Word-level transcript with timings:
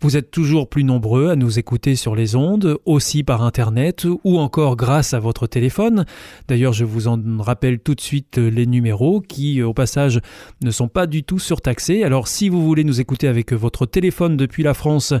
Vous 0.00 0.16
êtes 0.16 0.30
toujours 0.30 0.68
plus 0.68 0.84
nombreux 0.84 1.30
à 1.30 1.36
nous 1.36 1.58
écouter 1.58 1.96
sur 1.96 2.14
les 2.14 2.36
ondes, 2.36 2.78
aussi 2.84 3.22
par 3.22 3.42
Internet 3.42 4.06
ou 4.24 4.38
encore 4.38 4.76
grâce 4.76 5.14
à 5.14 5.20
votre 5.20 5.46
téléphone. 5.46 6.04
D'ailleurs, 6.48 6.72
je 6.72 6.84
vous 6.84 7.08
en 7.08 7.18
rappelle 7.38 7.78
tout 7.78 7.94
de 7.94 8.00
suite 8.00 8.38
les 8.38 8.66
numéros 8.66 9.20
qui, 9.20 9.62
au 9.62 9.72
passage, 9.72 10.20
ne 10.62 10.70
sont 10.70 10.88
pas 10.88 11.06
du 11.06 11.22
tout 11.22 11.38
surtaxés. 11.38 12.04
Alors, 12.04 12.28
si 12.28 12.48
vous 12.48 12.62
voulez 12.62 12.84
nous 12.84 13.00
écouter 13.00 13.28
avec 13.28 13.52
votre 13.52 13.86
téléphone 13.86 14.36
depuis 14.36 14.62
la 14.62 14.74
France, 14.74 15.14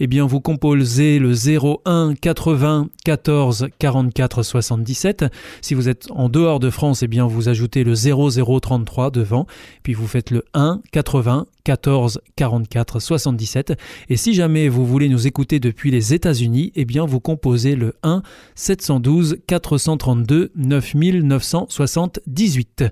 eh 0.00 0.06
bien, 0.06 0.26
vous 0.26 0.40
composez 0.40 1.18
le 1.18 1.32
01 1.32 2.14
80 2.14 2.88
14 3.04 3.68
44 3.78 4.42
77. 4.42 5.26
Si 5.60 5.74
vous 5.74 5.88
êtes 5.88 6.06
en 6.10 6.28
dehors 6.28 6.60
de 6.60 6.70
France, 6.70 7.02
eh 7.02 7.08
bien, 7.08 7.26
vous 7.26 7.48
ajoutez 7.48 7.84
le 7.84 7.94
0033 7.94 9.10
devant, 9.10 9.46
puis 9.82 9.94
vous 9.94 10.06
faites 10.06 10.30
le 10.30 10.44
1 10.54 10.80
80 10.92 11.46
14 11.64 12.20
44 12.36 13.00
77. 13.00 13.74
Et 14.08 14.16
si 14.16 14.32
jamais 14.34 14.68
vous 14.68 14.86
voulez 14.86 15.08
nous 15.08 15.26
écouter 15.26 15.58
depuis 15.60 15.90
les 15.90 16.12
États-Unis, 16.14 16.72
eh 16.74 16.84
bien 16.84 17.06
vous 17.06 17.20
composez 17.20 17.74
le 17.74 17.94
1 18.02 18.22
712 18.54 19.38
432 19.46 20.52
9978. 20.54 22.84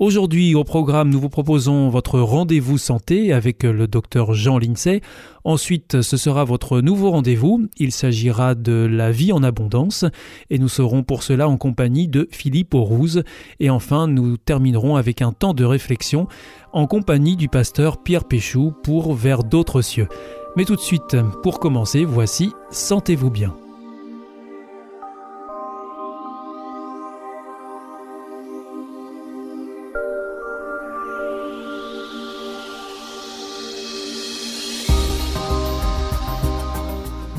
Aujourd'hui 0.00 0.56
au 0.56 0.64
programme, 0.64 1.08
nous 1.10 1.20
vous 1.20 1.28
proposons 1.28 1.88
votre 1.88 2.18
rendez-vous 2.18 2.78
santé 2.78 3.32
avec 3.32 3.62
le 3.62 3.86
docteur 3.86 4.34
Jean 4.34 4.58
Lindsay. 4.58 5.02
Ensuite, 5.44 6.02
ce 6.02 6.16
sera 6.16 6.42
votre 6.42 6.80
nouveau 6.80 7.12
rendez-vous. 7.12 7.68
Il 7.76 7.92
s'agira 7.92 8.56
de 8.56 8.88
la 8.90 9.12
vie 9.12 9.30
en 9.30 9.44
abondance 9.44 10.04
et 10.50 10.58
nous 10.58 10.68
serons 10.68 11.04
pour 11.04 11.22
cela 11.22 11.48
en 11.48 11.56
compagnie 11.58 12.08
de 12.08 12.28
Philippe 12.32 12.74
Aurouze. 12.74 13.22
Et 13.60 13.70
enfin, 13.70 14.08
nous 14.08 14.36
terminerons 14.36 14.96
avec 14.96 15.22
un 15.22 15.30
temps 15.30 15.54
de 15.54 15.64
réflexion 15.64 16.26
en 16.72 16.88
compagnie 16.88 17.36
du 17.36 17.48
pasteur 17.48 18.02
Pierre 18.02 18.24
Péchou 18.24 18.72
pour 18.82 19.14
Vers 19.14 19.44
d'autres 19.44 19.80
cieux. 19.80 20.08
Mais 20.56 20.64
tout 20.64 20.74
de 20.74 20.80
suite, 20.80 21.16
pour 21.44 21.60
commencer, 21.60 22.04
voici 22.04 22.50
Sentez-vous 22.72 23.30
bien. 23.30 23.54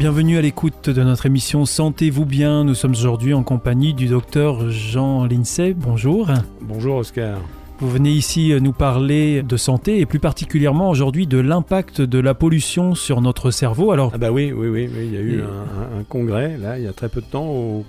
Bienvenue 0.05 0.37
à 0.37 0.41
l'écoute 0.41 0.91
de 0.91 1.01
notre 1.01 1.25
émission 1.25 1.65
Sentez-vous 1.65 2.27
bien. 2.27 2.63
Nous 2.63 2.75
sommes 2.75 2.91
aujourd'hui 2.91 3.33
en 3.33 3.41
compagnie 3.41 3.95
du 3.95 4.05
docteur 4.05 4.69
Jean 4.69 5.25
Lincey. 5.25 5.73
Bonjour. 5.75 6.29
Bonjour 6.61 6.97
Oscar. 6.97 7.41
Vous 7.79 7.89
venez 7.89 8.11
ici 8.11 8.53
nous 8.61 8.71
parler 8.71 9.41
de 9.41 9.57
santé 9.57 9.99
et 9.99 10.05
plus 10.05 10.19
particulièrement 10.19 10.91
aujourd'hui 10.91 11.25
de 11.25 11.39
l'impact 11.39 12.01
de 12.01 12.19
la 12.19 12.35
pollution 12.35 12.93
sur 12.93 13.19
notre 13.19 13.49
cerveau. 13.49 13.91
Alors, 13.93 14.11
ah 14.13 14.19
bah 14.19 14.31
oui, 14.31 14.51
oui, 14.51 14.67
oui, 14.67 14.87
il 14.95 15.11
y 15.11 15.17
a 15.17 15.21
eu 15.21 15.41
un, 15.41 16.03
congrès 16.03 16.55
là, 16.55 16.77
il 16.77 16.83
y 16.83 16.87
a 16.87 16.93
très 16.93 17.09
peu 17.09 17.21
de 17.21 17.25
temps 17.25 17.47
au, 17.47 17.83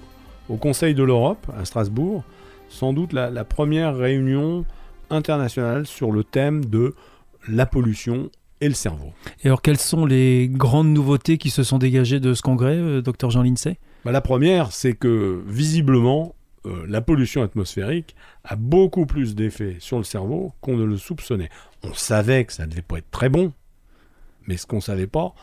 Conseil 0.59 0.95
de 0.95 1.03
l'Europe 1.03 1.47
à 1.55 1.67
Strasbourg, 1.67 2.25
sans 2.71 2.95
doute 2.95 3.13
la, 3.13 3.45
première 3.45 3.95
réunion 3.95 4.65
internationale 5.11 5.87
sur 5.87 6.13
le 6.13 6.25
thème 6.25 6.65
de 6.65 6.95
la 7.47 7.67
pollution 7.67 8.31
et 8.61 8.69
le 8.69 8.75
cerveau. 8.75 9.13
Et 9.43 9.47
alors, 9.47 9.63
quelles 9.63 9.79
sont 9.79 10.07
les 10.07 10.49
grandes 10.49 10.89
nouveautés 10.89 11.39
qui 11.39 11.51
se 11.51 11.63
sont 11.63 11.79
dégagées 11.79 12.21
de 12.21 12.35
ce 12.35 12.43
congrès, 12.43 12.77
euh, 12.77 13.03
docteur 13.03 13.31
Jean 13.31 13.43
Lincey? 13.43 13.79
Bah, 14.05 14.13
La 14.13 14.21
première, 14.21 14.73
c'est 14.73 14.95
que 14.95 15.43
visiblement, 15.47 16.35
euh, 16.67 16.85
la 16.89 17.01
pollution 17.01 17.43
atmosphérique 17.43 18.17
a 18.45 18.57
beaucoup 18.57 19.07
plus 19.07 19.35
d'effet 19.35 19.77
sur 19.79 19.99
le 19.99 20.05
cerveau 20.05 20.53
qu'on 20.61 20.77
ne 20.77 20.85
le 20.85 20.97
soupçonnait. 20.97 21.51
On 21.83 21.95
savait 21.95 22.45
que 22.45 22.53
ça 22.53 22.67
ne 22.67 22.71
devait 22.71 22.83
pas 22.83 22.99
être 22.99 23.11
très 23.11 23.29
bon, 23.29 23.53
mais 24.47 24.57
ce 24.57 24.67
qu'on 24.67 24.77
ne 24.77 24.81
savait 24.83 25.07
pas, 25.07 25.35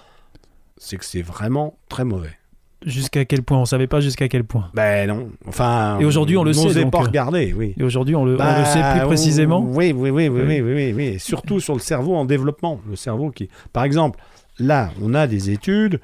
c'est 0.78 0.98
que 0.98 1.06
c'est 1.06 1.22
vraiment 1.22 1.78
très 1.88 2.04
mauvais. 2.04 2.38
Jusqu'à 2.86 3.26
quel 3.26 3.44
point 3.44 3.58
On 3.58 3.62
ne 3.62 3.66
savait 3.66 3.88
pas 3.88 4.00
jusqu'à 4.02 4.28
quel 4.28 4.44
point. 4.44 4.70
Ben 4.74 5.08
non. 5.08 5.30
Enfin. 5.48 5.98
Et 6.00 6.06
aujourd'hui, 6.06 6.38
on 6.38 6.44
le 6.44 6.54
sait. 6.54 6.84
On 6.84 6.90
pas 6.90 7.00
euh, 7.00 7.04
regarder, 7.04 7.54
oui. 7.54 7.74
Et 7.78 7.84
aujourd'hui, 7.84 8.16
on, 8.16 8.26
le, 8.26 8.38
sait 8.38 8.44
plus 8.92 9.00
bah, 9.00 9.06
précisément. 9.06 9.60
Oui, 9.62 9.94
oui, 9.96 10.10
oui, 10.10 10.28
oui, 10.28 10.42
oui, 10.44 10.62
oui, 10.62 10.94
oui, 10.94 11.20
Surtout 11.20 11.60
sur 11.60 11.74
le 11.74 11.80
cerveau 11.80 12.16
en 12.16 12.26
développement. 12.26 12.80
Le 12.90 12.96
cerveau 12.96 13.32
qui, 13.32 13.50
par 13.72 13.84
exemple, 13.84 14.20
là, 14.60 14.90
on 15.02 15.14
a 15.14 15.28
des 15.28 15.50
études 15.50 16.00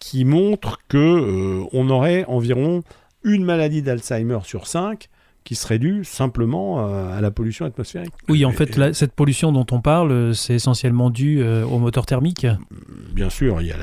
qui 0.00 0.24
montrent 0.24 0.78
que 0.88 0.96
euh, 0.98 1.64
on 1.72 1.90
aurait 1.90 2.24
environ 2.26 2.82
une 3.24 3.44
maladie 3.44 3.82
d'Alzheimer 3.82 4.38
sur 4.44 4.66
cinq 4.66 5.08
qui 5.48 5.54
serait 5.54 5.78
due 5.78 6.04
simplement 6.04 6.90
euh, 6.90 7.16
à 7.16 7.22
la 7.22 7.30
pollution 7.30 7.64
atmosphérique. 7.64 8.12
Oui, 8.28 8.44
en 8.44 8.52
fait, 8.52 8.92
cette 8.92 9.14
pollution 9.14 9.50
dont 9.50 9.64
on 9.70 9.80
parle, 9.80 10.12
euh, 10.12 10.32
c'est 10.34 10.52
essentiellement 10.52 11.08
dû 11.08 11.40
euh, 11.40 11.64
au 11.64 11.78
moteur 11.78 12.04
thermique. 12.04 12.46
Bien 13.14 13.30
sûr, 13.30 13.62
il 13.62 13.68
y 13.68 13.72
a 13.72 13.78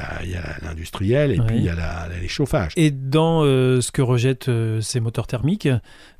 l'industriel 0.62 1.31
et 1.31 1.40
puis 1.40 1.58
il 1.58 1.64
y 1.64 1.70
a 1.70 2.08
les 2.22 2.28
chauffages. 2.28 2.72
Et 2.76 2.92
dans 2.92 3.42
ce 3.42 3.92
que 3.92 4.03
rejettent 4.03 4.52
ces 4.80 5.00
moteurs 5.00 5.26
thermiques, 5.26 5.68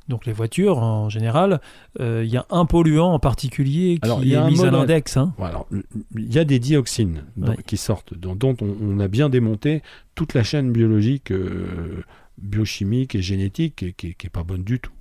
donc 0.08 0.26
les 0.26 0.32
voitures 0.32 0.78
en 0.78 1.08
général, 1.10 1.60
il 2.00 2.26
y 2.26 2.36
a 2.36 2.44
un 2.50 2.66
polluant 2.66 3.12
en 3.12 3.20
particulier 3.20 4.00
qui 4.02 4.34
est 4.34 4.50
mis 4.50 4.64
à 4.64 4.70
l'index. 4.72 5.16
Hein. 5.16 5.32
il 6.16 6.34
y 6.34 6.40
a 6.40 6.44
des 6.44 6.58
dioxines 6.58 7.22
qui 7.66 7.76
sortent, 7.76 8.14
dont, 8.14 8.56
on, 8.60 8.98
a 8.98 9.06
bien 9.06 9.28
démonté 9.28 9.82
toute 10.16 10.34
la 10.34 10.42
chaîne 10.42 10.72
biologique 10.72 11.32
biochimique 12.36 13.14
et 13.14 13.22
génétique 13.22 13.96
qui 13.96 14.16
n'est 14.22 14.30
pas 14.30 14.42
bonne 14.42 14.64
du 14.64 14.80
tout. 14.80 14.92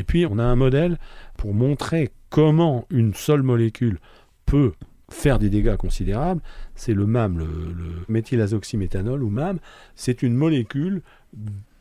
Et 0.00 0.02
puis 0.02 0.24
on 0.24 0.38
a 0.38 0.42
un 0.42 0.56
modèle 0.56 0.98
pour 1.36 1.52
montrer 1.52 2.10
comment 2.30 2.86
une 2.88 3.12
seule 3.12 3.42
molécule 3.42 4.00
peut 4.46 4.72
faire 5.10 5.38
des 5.38 5.50
dégâts 5.50 5.76
considérables, 5.76 6.40
c'est 6.74 6.94
le 6.94 7.04
MAM, 7.04 7.38
le, 7.38 8.04
méthylazoxyméthanol 8.08 9.22
ou 9.22 9.28
MAM. 9.28 9.58
C'est 9.94 10.22
une 10.22 10.34
molécule 10.34 11.02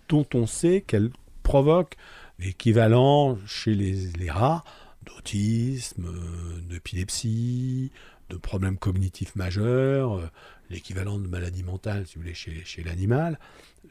dont 0.09 0.25
on 0.33 0.47
sait 0.47 0.81
qu'elle 0.81 1.11
provoque 1.43 1.95
l'équivalent 2.39 3.37
chez 3.45 3.73
les, 3.73 4.29
rats 4.29 4.65
d'autisme, 5.05 6.09
d'épilepsie, 6.69 7.91
de 8.29 8.35
problèmes 8.35 8.77
cognitifs 8.77 9.35
majeurs, 9.37 10.29
l'équivalent 10.69 11.17
de 11.19 11.27
maladie 11.27 11.63
mentale, 11.63 12.05
si 12.05 12.15
vous 12.15 12.21
voulez, 12.21 12.33
chez 12.33 12.83
l'animal 12.83 13.39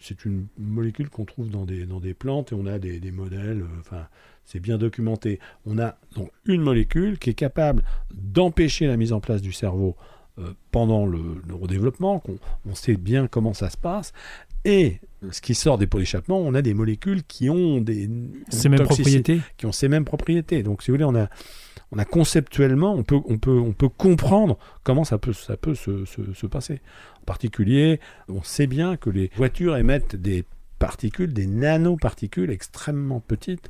c'est 0.00 0.24
une 0.24 0.46
molécule 0.58 1.08
qu'on 1.08 1.24
trouve 1.24 1.50
dans 1.50 1.64
des, 1.64 1.86
dans 1.86 2.00
des 2.00 2.14
plantes 2.14 2.52
et 2.52 2.54
on 2.54 2.66
a 2.66 2.78
des, 2.78 3.10
modèles, 3.10 3.62
euh, 3.62 3.80
enfin, 3.80 4.06
c'est 4.44 4.60
bien 4.60 4.78
documenté. 4.78 5.40
On 5.66 5.78
a 5.78 5.96
donc 6.14 6.30
une 6.46 6.62
molécule 6.62 7.18
qui 7.18 7.30
est 7.30 7.34
capable 7.34 7.82
d'empêcher 8.12 8.86
la 8.86 8.96
mise 8.96 9.12
en 9.12 9.20
place 9.20 9.42
du 9.42 9.52
cerveau 9.52 9.96
euh, 10.38 10.52
pendant 10.70 11.06
le 11.06 11.42
neurodéveloppement, 11.46 12.20
qu'on 12.20 12.38
on 12.66 12.74
sait 12.74 12.96
bien 12.96 13.26
comment 13.26 13.54
ça 13.54 13.70
se 13.70 13.76
passe, 13.76 14.12
et 14.64 15.00
ce 15.30 15.40
qui 15.40 15.54
sort 15.54 15.78
des 15.78 15.86
pots 15.86 15.98
d'échappement, 15.98 16.38
on 16.38 16.54
a 16.54 16.62
des 16.62 16.74
molécules 16.74 17.24
qui 17.24 17.50
ont 17.50 17.80
des 17.80 18.08
ces 18.48 18.68
mêmes 18.68 18.84
propriétés, 18.84 19.40
qui 19.56 19.66
ont 19.66 19.72
ces 19.72 19.88
mêmes 19.88 20.04
propriétés. 20.04 20.62
Donc, 20.62 20.82
si 20.82 20.90
vous 20.90 20.94
voulez, 20.96 21.04
on 21.04 21.16
a 21.16 21.28
on 21.90 21.98
a 21.98 22.04
conceptuellement, 22.04 22.94
on 22.94 23.02
peut, 23.02 23.18
on 23.26 23.38
peut, 23.38 23.58
on 23.58 23.72
peut 23.72 23.88
comprendre 23.88 24.58
comment 24.82 25.04
ça 25.04 25.18
peut, 25.18 25.32
ça 25.32 25.56
peut 25.56 25.74
se, 25.74 26.04
se, 26.04 26.46
passer. 26.46 26.80
Particulier, 27.28 28.00
on 28.28 28.42
sait 28.42 28.66
bien 28.66 28.96
que 28.96 29.10
les 29.10 29.30
voitures 29.36 29.76
émettent 29.76 30.16
des 30.16 30.46
particules, 30.78 31.34
des 31.34 31.46
nanoparticules 31.46 32.50
extrêmement 32.50 33.20
petites 33.20 33.68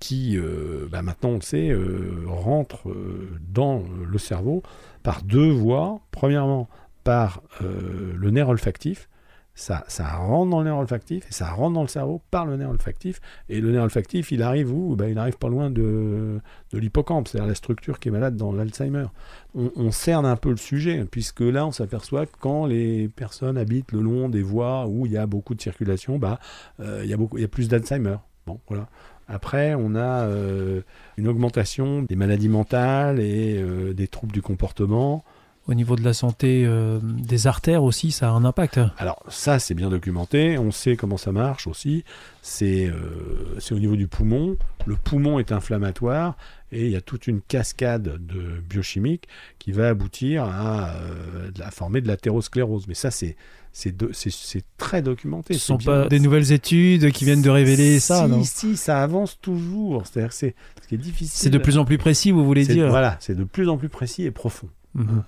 qui, 0.00 0.36
euh, 0.36 0.86
bah, 0.90 1.00
maintenant 1.00 1.30
on 1.30 1.40
sait, 1.40 1.70
euh, 1.70 2.24
rentrent 2.26 2.90
euh, 2.90 3.38
dans 3.48 3.82
le 4.06 4.18
cerveau 4.18 4.62
par 5.02 5.22
deux 5.22 5.50
voies. 5.50 6.02
Premièrement, 6.10 6.68
par 7.04 7.42
le 7.62 8.30
nerf 8.30 8.50
olfactif, 8.50 9.08
ça, 9.54 9.84
ça 9.86 10.16
rentre 10.16 10.50
dans 10.50 10.58
le 10.58 10.64
nerf 10.64 10.78
olfactif 10.78 11.24
et 11.28 11.32
ça 11.32 11.50
rentre 11.50 11.74
dans 11.74 11.82
le 11.82 11.88
cerveau 11.88 12.20
par 12.30 12.44
le 12.44 12.56
nerf 12.56 12.70
olfactif. 12.70 13.20
Et 13.48 13.60
le 13.60 13.70
nerf 13.70 13.84
olfactif, 13.84 14.32
il 14.32 14.42
arrive 14.42 14.72
où? 14.72 14.96
Ben, 14.96 15.08
Il 15.08 15.18
arrive 15.18 15.38
pas 15.38 15.48
loin 15.48 15.70
de, 15.70 16.40
de 16.72 16.78
l'hippocampe, 16.78 17.28
c'est-à-dire 17.28 17.48
la 17.48 17.54
structure 17.54 18.00
qui 18.00 18.08
est 18.08 18.12
malade 18.12 18.36
dans 18.36 18.52
l'Alzheimer. 18.52 19.06
On, 19.54 19.92
cerne 19.92 20.26
un 20.26 20.34
peu 20.34 20.50
le 20.50 20.56
sujet, 20.56 21.04
puisque 21.08 21.40
là, 21.40 21.64
on 21.66 21.70
s'aperçoit 21.70 22.26
que 22.26 22.36
quand 22.40 22.66
les 22.66 23.08
personnes 23.08 23.56
habitent 23.56 23.92
le 23.92 24.00
long 24.00 24.28
des 24.28 24.42
voies 24.42 24.86
où 24.88 25.06
il 25.06 25.12
y 25.12 25.16
a 25.16 25.26
beaucoup 25.26 25.54
de 25.54 25.60
circulation, 25.60 26.18
bah, 26.18 26.40
euh, 26.80 27.02
il, 27.04 27.10
y 27.10 27.12
a 27.12 27.16
beaucoup, 27.16 27.38
il 27.38 27.42
y 27.42 27.44
a 27.44 27.48
plus 27.48 27.68
d'Alzheimer. 27.68 28.16
Bon, 28.46 28.58
voilà. 28.68 28.88
Après, 29.28 29.74
on 29.74 29.94
a 29.94 30.26
euh, 30.26 30.82
une 31.16 31.28
augmentation 31.28 32.02
des 32.02 32.16
maladies 32.16 32.48
mentales 32.48 33.20
et 33.20 33.56
euh, 33.56 33.94
des 33.94 34.08
troubles 34.08 34.32
du 34.32 34.42
comportement 34.42 35.24
au 35.66 35.74
niveau 35.74 35.96
de 35.96 36.02
la 36.02 36.12
santé 36.12 36.64
euh, 36.66 36.98
des 37.02 37.46
artères 37.46 37.82
aussi, 37.82 38.10
ça 38.10 38.28
a 38.28 38.32
un 38.32 38.44
impact. 38.44 38.80
Alors 38.98 39.22
ça, 39.28 39.58
c'est 39.58 39.74
bien 39.74 39.88
documenté. 39.88 40.58
On 40.58 40.70
sait 40.70 40.96
comment 40.96 41.16
ça 41.16 41.32
marche 41.32 41.66
aussi. 41.66 42.04
C'est 42.42 42.86
euh, 42.86 43.58
au 43.70 43.78
niveau 43.78 43.96
du 43.96 44.06
poumon. 44.06 44.56
Le 44.84 44.96
poumon 44.96 45.38
est 45.38 45.52
inflammatoire 45.52 46.36
et 46.70 46.84
il 46.84 46.90
y 46.90 46.96
a 46.96 47.00
toute 47.00 47.26
une 47.26 47.40
cascade 47.40 48.18
de 48.26 48.60
biochimiques 48.68 49.26
qui 49.58 49.72
va 49.72 49.88
aboutir 49.88 50.44
à, 50.44 50.90
euh, 50.96 51.50
à 51.60 51.70
former 51.70 52.00
de 52.00 52.08
l'athérosclérose. 52.08 52.86
Mais 52.86 52.94
ça, 52.94 53.10
c'est 53.10 53.36
c'est 53.72 54.64
très 54.78 55.02
documenté. 55.02 55.54
Ce 55.54 55.72
ne 55.72 55.78
sont 55.78 55.84
pas 55.84 56.06
des 56.06 56.20
nouvelles 56.20 56.52
études 56.52 57.10
qui 57.10 57.24
viennent 57.24 57.42
de 57.42 57.50
révéler 57.50 57.98
ça, 57.98 58.28
non? 58.28 58.44
Si, 58.44 58.76
ça 58.76 59.02
avance 59.02 59.40
toujours. 59.40 60.06
C'est-à-dire 60.06 60.32
c'est 60.32 60.54
ce 60.80 60.86
qui 60.86 60.94
est 60.94 60.98
difficile. 60.98 61.40
C'est 61.40 61.50
de 61.50 61.58
plus 61.58 61.76
en 61.76 61.84
plus 61.84 61.98
précis, 61.98 62.30
vous 62.30 62.44
voulez 62.44 62.64
dire? 62.64 62.88
Voilà, 62.88 63.16
c'est 63.18 63.34
de 63.34 63.42
plus 63.42 63.68
en 63.68 63.76
plus 63.76 63.88
précis 63.88 64.22
et 64.22 64.30
profond. 64.30 64.68
Mhm. 64.94 65.24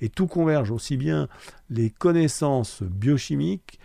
Et, 0.00 0.08
tout 0.08 0.26
converge, 0.26 0.70
aussi 0.70 0.96
bien 0.96 1.28
les 1.70 1.90
connaissances 1.90 2.82
biochimiques, 2.82 3.78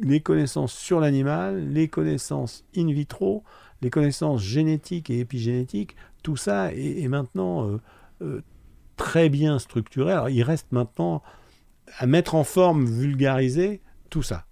les 0.00 0.20
connaissances 0.20 0.72
sur 0.72 1.00
l'animal, 1.00 1.68
les 1.68 1.88
connaissances 1.88 2.64
in 2.76 2.92
vitro, 2.92 3.44
les 3.80 3.90
connaissances 3.90 4.42
génétiques 4.42 5.10
et 5.10 5.20
épigénétiques, 5.20 5.96
tout 6.22 6.36
ça 6.36 6.72
est, 6.72 7.08
maintenant 7.08 7.66
euh, 7.66 7.80
euh, 8.22 8.42
très 8.96 9.28
bien 9.28 9.58
structuré. 9.58 10.12
Alors 10.12 10.28
il 10.28 10.42
reste 10.42 10.70
maintenant 10.72 11.22
à 11.98 12.06
mettre 12.06 12.34
en 12.34 12.44
forme, 12.44 12.84
vulgariser 12.86 13.80
tout 14.10 14.22
ça. 14.22 14.46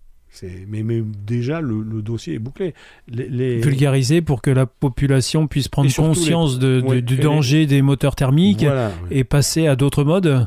Mais, 0.68 0.82
mais, 0.82 1.02
déjà, 1.26 1.60
le, 1.60 2.02
dossier 2.02 2.34
est 2.34 2.38
bouclé. 2.38 2.74
Les, 3.08 3.60
Vulgariser 3.60 4.22
pour 4.22 4.42
que 4.42 4.50
la 4.50 4.66
population 4.66 5.46
puisse 5.46 5.68
prendre 5.68 5.92
conscience 5.94 6.58
de, 6.58 7.00
du 7.00 7.16
danger 7.16 7.66
des 7.66 7.82
moteurs 7.82 8.16
thermiques 8.16 8.66
et 9.10 9.24
passer 9.24 9.66
à 9.66 9.76
d'autres 9.76 10.04
modes 10.04 10.46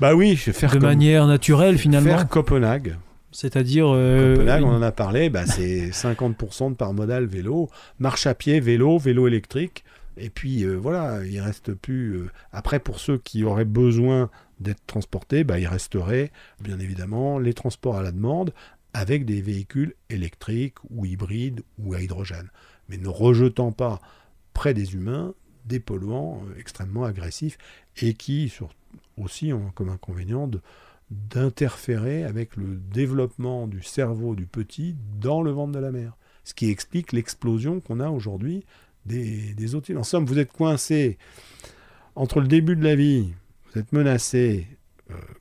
Bah 0.00 0.14
oui, 0.14 0.36
faire 0.36 0.72
de 0.72 0.78
manière 0.78 1.26
naturelle 1.26 1.78
finalement. 1.78 2.10
Faire 2.10 2.28
Copenhague. 2.28 2.96
C'est-à-dire. 3.32 3.86
Euh, 3.88 4.34
Copenhague, 4.36 4.64
on 4.64 4.74
en 4.74 4.82
a 4.82 4.92
parlé, 4.92 5.28
bah, 5.28 5.44
c'est 5.46 5.88
50% 5.90 6.70
de 6.70 6.74
par 6.74 6.94
modal 6.94 7.26
vélo, 7.26 7.68
marche 7.98 8.26
à 8.26 8.34
pied, 8.34 8.60
vélo, 8.60 8.98
vélo 8.98 9.28
électrique. 9.28 9.84
Et 10.16 10.30
puis 10.30 10.62
euh, 10.64 10.76
voilà, 10.76 11.20
il 11.24 11.40
reste 11.40 11.74
plus. 11.74 12.14
Euh, 12.14 12.30
après, 12.52 12.78
pour 12.78 12.98
ceux 12.98 13.18
qui 13.18 13.44
auraient 13.44 13.66
besoin 13.66 14.30
d'être 14.60 14.80
transportés, 14.86 15.44
bah, 15.44 15.58
il 15.58 15.66
resterait 15.66 16.32
bien 16.62 16.78
évidemment 16.78 17.38
les 17.38 17.52
transports 17.52 17.96
à 17.96 18.02
la 18.02 18.12
demande, 18.12 18.54
avec 18.96 19.26
des 19.26 19.42
véhicules 19.42 19.94
électriques 20.08 20.78
ou 20.88 21.04
hybrides 21.04 21.62
ou 21.78 21.92
à 21.92 22.00
hydrogène, 22.00 22.48
mais 22.88 22.96
ne 22.96 23.08
rejetant 23.08 23.70
pas 23.70 24.00
près 24.54 24.72
des 24.72 24.94
humains 24.94 25.34
des 25.66 25.80
polluants 25.80 26.42
euh, 26.46 26.58
extrêmement 26.58 27.04
agressifs 27.04 27.58
et 27.98 28.14
qui 28.14 28.50
aussi 29.18 29.52
ont 29.52 29.70
comme 29.74 29.90
inconvénient 29.90 30.50
d'interférer 31.10 32.24
avec 32.24 32.56
le 32.56 32.76
développement 32.76 33.66
du 33.66 33.82
cerveau 33.82 34.34
du 34.34 34.46
petit 34.46 34.96
dans 35.20 35.42
le 35.42 35.50
ventre 35.50 35.72
de 35.72 35.78
la 35.78 35.92
mer. 35.92 36.16
Ce 36.44 36.54
qui 36.54 36.70
explique 36.70 37.12
l'explosion 37.12 37.80
qu'on 37.80 38.00
a 38.00 38.08
aujourd'hui 38.08 38.64
des, 39.04 39.52
des 39.52 39.74
En 39.94 40.04
somme, 40.04 40.24
vous 40.24 40.38
êtes 40.38 40.52
coincé 40.52 41.18
entre 42.14 42.40
le 42.40 42.48
début 42.48 42.76
de 42.76 42.84
la 42.84 42.96
vie, 42.96 43.34
vous 43.66 43.78
êtes 43.78 43.92
menacé 43.92 44.66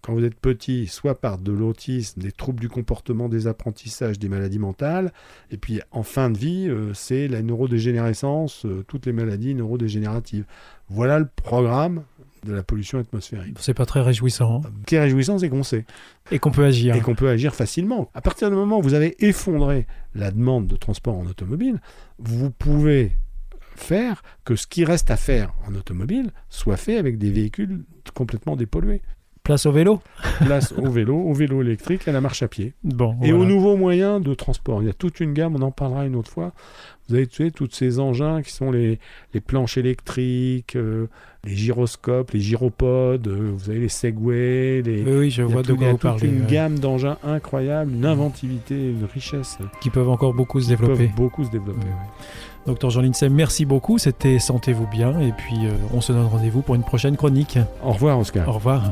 quand 0.01 0.13
vous 0.13 0.23
êtes 0.23 0.35
petit, 0.35 0.87
soit 0.87 1.19
par 1.19 1.37
de 1.37 1.51
l'autisme, 1.51 2.21
des 2.21 2.31
troubles 2.31 2.59
du 2.59 2.69
comportement, 2.69 3.29
des 3.29 3.47
apprentissages, 3.47 4.19
des 4.19 4.29
maladies 4.29 4.59
mentales, 4.59 5.11
et 5.51 5.57
puis 5.57 5.81
en 5.91 6.03
fin 6.03 6.29
de 6.29 6.37
vie, 6.37 6.67
euh, 6.69 6.93
c'est 6.93 7.27
la 7.27 7.41
neurodégénérescence, 7.41 8.65
euh, 8.65 8.83
toutes 8.87 9.05
les 9.05 9.13
maladies 9.13 9.55
neurodégénératives. 9.55 10.45
Voilà 10.89 11.17
le 11.19 11.27
programme 11.27 12.03
de 12.45 12.53
la 12.53 12.61
pollution 12.61 12.99
atmosphérique. 12.99 13.57
C'est 13.59 13.73
pas 13.73 13.87
très 13.87 14.01
réjouissant. 14.01 14.61
Hein. 14.63 14.69
Ce 14.81 14.85
qui 14.85 14.95
est 14.95 14.99
réjouissant, 14.99 15.39
c'est 15.39 15.49
qu'on 15.49 15.63
sait. 15.63 15.85
Et 16.29 16.37
qu'on 16.37 16.51
peut 16.51 16.65
agir. 16.65 16.95
Et 16.95 17.01
qu'on 17.01 17.15
peut 17.15 17.29
agir 17.29 17.55
facilement. 17.55 18.11
À 18.13 18.21
partir 18.21 18.51
du 18.51 18.55
moment 18.55 18.77
où 18.77 18.81
vous 18.83 18.93
avez 18.93 19.15
effondré 19.25 19.87
la 20.13 20.29
demande 20.29 20.67
de 20.67 20.75
transport 20.75 21.17
en 21.17 21.25
automobile, 21.25 21.81
vous 22.19 22.51
pouvez 22.51 23.13
faire 23.75 24.21
que 24.45 24.55
ce 24.55 24.67
qui 24.67 24.85
reste 24.85 25.09
à 25.09 25.17
faire 25.17 25.53
en 25.67 25.73
automobile 25.75 26.31
soit 26.49 26.77
fait 26.77 26.97
avec 26.97 27.17
des 27.17 27.31
véhicules 27.31 27.83
complètement 28.13 28.55
dépollués. 28.55 29.01
Place 29.45 29.67
au 29.67 29.71
vélo 29.71 30.01
Place 30.43 30.73
au 30.75 30.89
vélo, 30.89 31.15
au 31.15 31.33
vélo 31.33 31.61
électrique 31.61 32.01
et 32.07 32.09
à 32.09 32.13
la 32.13 32.19
marche 32.19 32.41
à 32.41 32.47
pied. 32.47 32.73
Bon, 32.83 33.15
et 33.21 33.31
aux 33.31 33.45
nouveaux 33.45 33.77
moyens 33.77 34.19
de 34.19 34.33
transport. 34.33 34.81
Il 34.81 34.87
y 34.87 34.89
a 34.89 34.93
toute 34.93 35.19
une 35.19 35.33
gamme, 35.33 35.55
on 35.55 35.61
en 35.61 35.69
parlera 35.69 36.07
une 36.07 36.15
autre 36.15 36.31
fois. 36.31 36.51
Vous 37.07 37.13
avez 37.13 37.27
tué 37.27 37.51
tous 37.51 37.69
ces 37.71 37.99
engins 37.99 38.41
qui 38.41 38.51
sont 38.51 38.71
les, 38.71 38.97
les 39.35 39.41
planches 39.41 39.77
électriques, 39.77 40.75
euh, 40.75 41.05
les 41.43 41.55
gyroscopes, 41.55 42.31
les 42.31 42.39
gyropodes, 42.39 43.27
euh, 43.27 43.51
vous 43.55 43.69
avez 43.69 43.81
les 43.81 43.89
Segway. 43.89 44.81
Les... 44.81 45.03
Oui, 45.03 45.29
je 45.29 45.43
vois 45.43 45.61
de 45.61 45.73
quoi 45.73 45.91
vous 45.91 45.97
parlez. 45.99 46.27
une 46.27 46.47
gamme 46.47 46.79
d'engins 46.79 47.19
incroyables, 47.23 47.93
une 47.93 48.05
inventivité, 48.05 48.73
une 48.73 49.05
richesse. 49.05 49.59
Qui 49.79 49.91
peuvent 49.91 50.09
encore 50.09 50.33
beaucoup 50.33 50.59
se 50.59 50.69
développer. 50.69 51.11
beaucoup 51.15 51.43
se 51.43 51.51
développer. 51.51 51.85
Docteur 52.65 52.89
Jean 52.89 53.01
Linsem, 53.01 53.31
merci 53.31 53.65
beaucoup. 53.65 53.99
C'était 53.99 54.39
Sentez-vous 54.39 54.87
bien. 54.87 55.19
Et 55.19 55.33
puis, 55.33 55.67
euh, 55.67 55.71
on 55.93 56.01
se 56.01 56.11
donne 56.11 56.25
rendez-vous 56.25 56.63
pour 56.63 56.73
une 56.73 56.83
prochaine 56.83 57.15
chronique. 57.15 57.59
Au 57.83 57.91
revoir, 57.91 58.17
Oscar. 58.17 58.49
Au 58.49 58.53
revoir. 58.53 58.91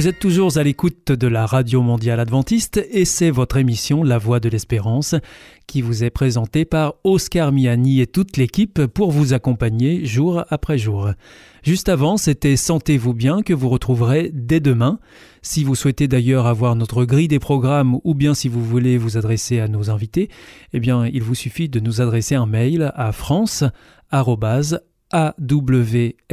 Vous 0.00 0.08
êtes 0.08 0.18
toujours 0.18 0.56
à 0.56 0.62
l'écoute 0.62 1.12
de 1.12 1.26
la 1.26 1.44
Radio 1.44 1.82
Mondiale 1.82 2.20
Adventiste 2.20 2.82
et 2.90 3.04
c'est 3.04 3.30
votre 3.30 3.58
émission 3.58 4.02
La 4.02 4.16
Voix 4.16 4.40
de 4.40 4.48
l'Espérance 4.48 5.14
qui 5.66 5.82
vous 5.82 6.04
est 6.04 6.08
présentée 6.08 6.64
par 6.64 6.94
Oscar 7.04 7.52
Miani 7.52 8.00
et 8.00 8.06
toute 8.06 8.38
l'équipe 8.38 8.86
pour 8.86 9.10
vous 9.10 9.34
accompagner 9.34 10.06
jour 10.06 10.42
après 10.48 10.78
jour. 10.78 11.10
Juste 11.62 11.90
avant, 11.90 12.16
c'était 12.16 12.56
Sentez-vous 12.56 13.12
bien 13.12 13.42
que 13.42 13.52
vous 13.52 13.68
retrouverez 13.68 14.30
dès 14.32 14.60
demain. 14.60 15.00
Si 15.42 15.64
vous 15.64 15.74
souhaitez 15.74 16.08
d'ailleurs 16.08 16.46
avoir 16.46 16.76
notre 16.76 17.04
grille 17.04 17.28
des 17.28 17.38
programmes 17.38 17.98
ou 18.02 18.14
bien 18.14 18.32
si 18.32 18.48
vous 18.48 18.64
voulez 18.64 18.96
vous 18.96 19.18
adresser 19.18 19.60
à 19.60 19.68
nos 19.68 19.90
invités, 19.90 20.30
eh 20.72 20.80
bien, 20.80 21.04
il 21.08 21.22
vous 21.22 21.34
suffit 21.34 21.68
de 21.68 21.78
nous 21.78 22.00
adresser 22.00 22.36
un 22.36 22.46
mail 22.46 22.90
à 22.94 23.12
france 23.12 23.64
awr.org 25.10 26.28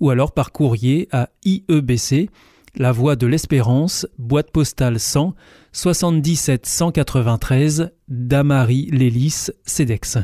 ou 0.00 0.10
alors 0.10 0.32
par 0.32 0.52
courrier 0.52 1.08
à 1.12 1.28
IEBC, 1.44 2.30
La 2.76 2.92
Voie 2.92 3.16
de 3.16 3.26
l'Espérance, 3.26 4.06
boîte 4.18 4.50
postale 4.50 4.98
100 4.98 5.34
77 5.72 6.66
193 6.66 7.90
Damary 8.08 8.86
Lélis, 8.90 9.50
CEDEX. 9.64 10.18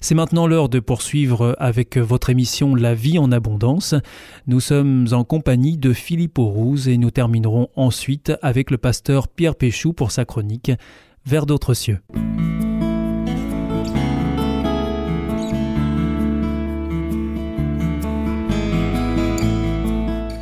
C'est 0.00 0.14
maintenant 0.14 0.46
l'heure 0.46 0.68
de 0.68 0.80
poursuivre 0.80 1.56
avec 1.58 1.96
votre 1.96 2.28
émission 2.28 2.74
La 2.74 2.94
vie 2.94 3.18
en 3.18 3.32
abondance. 3.32 3.94
Nous 4.46 4.60
sommes 4.60 5.06
en 5.12 5.24
compagnie 5.24 5.78
de 5.78 5.92
Philippe 5.92 6.38
Aurouz 6.38 6.88
et 6.88 6.98
nous 6.98 7.10
terminerons 7.10 7.68
ensuite 7.74 8.32
avec 8.42 8.70
le 8.70 8.78
pasteur 8.78 9.28
Pierre 9.28 9.54
Péchou 9.54 9.92
pour 9.92 10.10
sa 10.10 10.24
chronique 10.24 10.72
Vers 11.24 11.46
d'autres 11.46 11.74
cieux. 11.74 12.00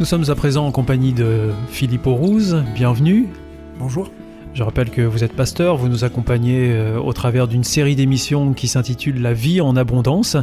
Nous 0.00 0.06
sommes 0.06 0.30
à 0.30 0.34
présent 0.34 0.66
en 0.66 0.72
compagnie 0.72 1.12
de 1.12 1.50
Philippe 1.68 2.06
Aurouz. 2.06 2.64
Bienvenue. 2.74 3.28
Bonjour. 3.78 4.10
Je 4.54 4.62
rappelle 4.62 4.88
que 4.88 5.02
vous 5.02 5.24
êtes 5.24 5.34
pasteur, 5.34 5.76
vous 5.76 5.90
nous 5.90 6.04
accompagnez 6.04 6.72
euh, 6.72 6.98
au 6.98 7.12
travers 7.12 7.46
d'une 7.46 7.64
série 7.64 7.96
d'émissions 7.96 8.54
qui 8.54 8.66
s'intitule 8.66 9.20
La 9.20 9.34
vie 9.34 9.60
en 9.60 9.76
abondance. 9.76 10.38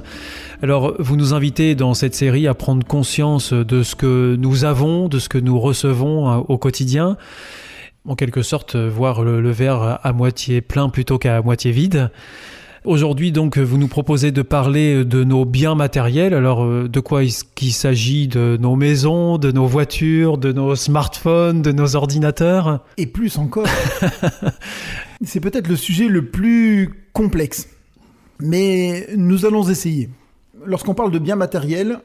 Alors, 0.62 0.94
vous 1.00 1.16
nous 1.16 1.34
invitez 1.34 1.74
dans 1.74 1.96
cette 1.96 2.14
série 2.14 2.46
à 2.46 2.54
prendre 2.54 2.86
conscience 2.86 3.52
de 3.52 3.82
ce 3.82 3.96
que 3.96 4.36
nous 4.40 4.64
avons, 4.64 5.08
de 5.08 5.18
ce 5.18 5.28
que 5.28 5.40
nous 5.40 5.60
recevons 5.60 6.30
euh, 6.30 6.38
au 6.48 6.60
quotidien. 6.60 7.18
En 8.08 8.14
quelque 8.14 8.44
sorte, 8.44 8.76
voir 8.76 9.24
le, 9.24 9.50
verre 9.50 10.00
à 10.04 10.14
moitié 10.14 10.62
plein 10.62 10.90
plutôt 10.90 11.18
qu'à 11.18 11.42
moitié 11.42 11.72
vide. 11.72 12.12
Aujourd'hui, 12.88 13.34
donc, 13.34 13.58
vous 13.58 13.78
nous 13.78 13.90
proposez 13.90 14.32
de 14.32 14.42
parler 14.42 15.04
de 15.04 15.26
nos 15.26 15.44
biens 15.44 15.76
matériels. 15.76 16.34
Alors, 16.34 16.64
euh, 16.64 16.88
de 16.88 17.02
quoi 17.02 17.26
est-ce 17.26 17.44
s'agit? 17.72 18.30
De 18.30 18.58
nos 18.62 18.78
maisons, 18.78 19.38
de 19.38 19.52
nos 19.52 19.66
voitures, 19.66 20.38
de 20.38 20.54
nos 20.54 20.74
smartphones, 20.74 21.62
de 21.62 21.74
nos 21.74 21.98
ordinateurs? 21.98 22.86
Et 22.96 23.06
plus 23.06 23.40
encore. 23.40 23.68
C'est 25.22 25.42
peut-être 25.42 25.68
le 25.68 25.76
sujet 25.76 26.08
le 26.08 26.28
plus 26.28 27.10
complexe. 27.12 27.68
Mais 28.40 29.06
nous 29.18 29.46
allons 29.46 29.68
essayer. 29.68 30.10
Lorsqu'on 30.66 30.94
parle 30.94 31.12
de 31.12 31.20
biens 31.20 31.36
matériels, 31.36 32.00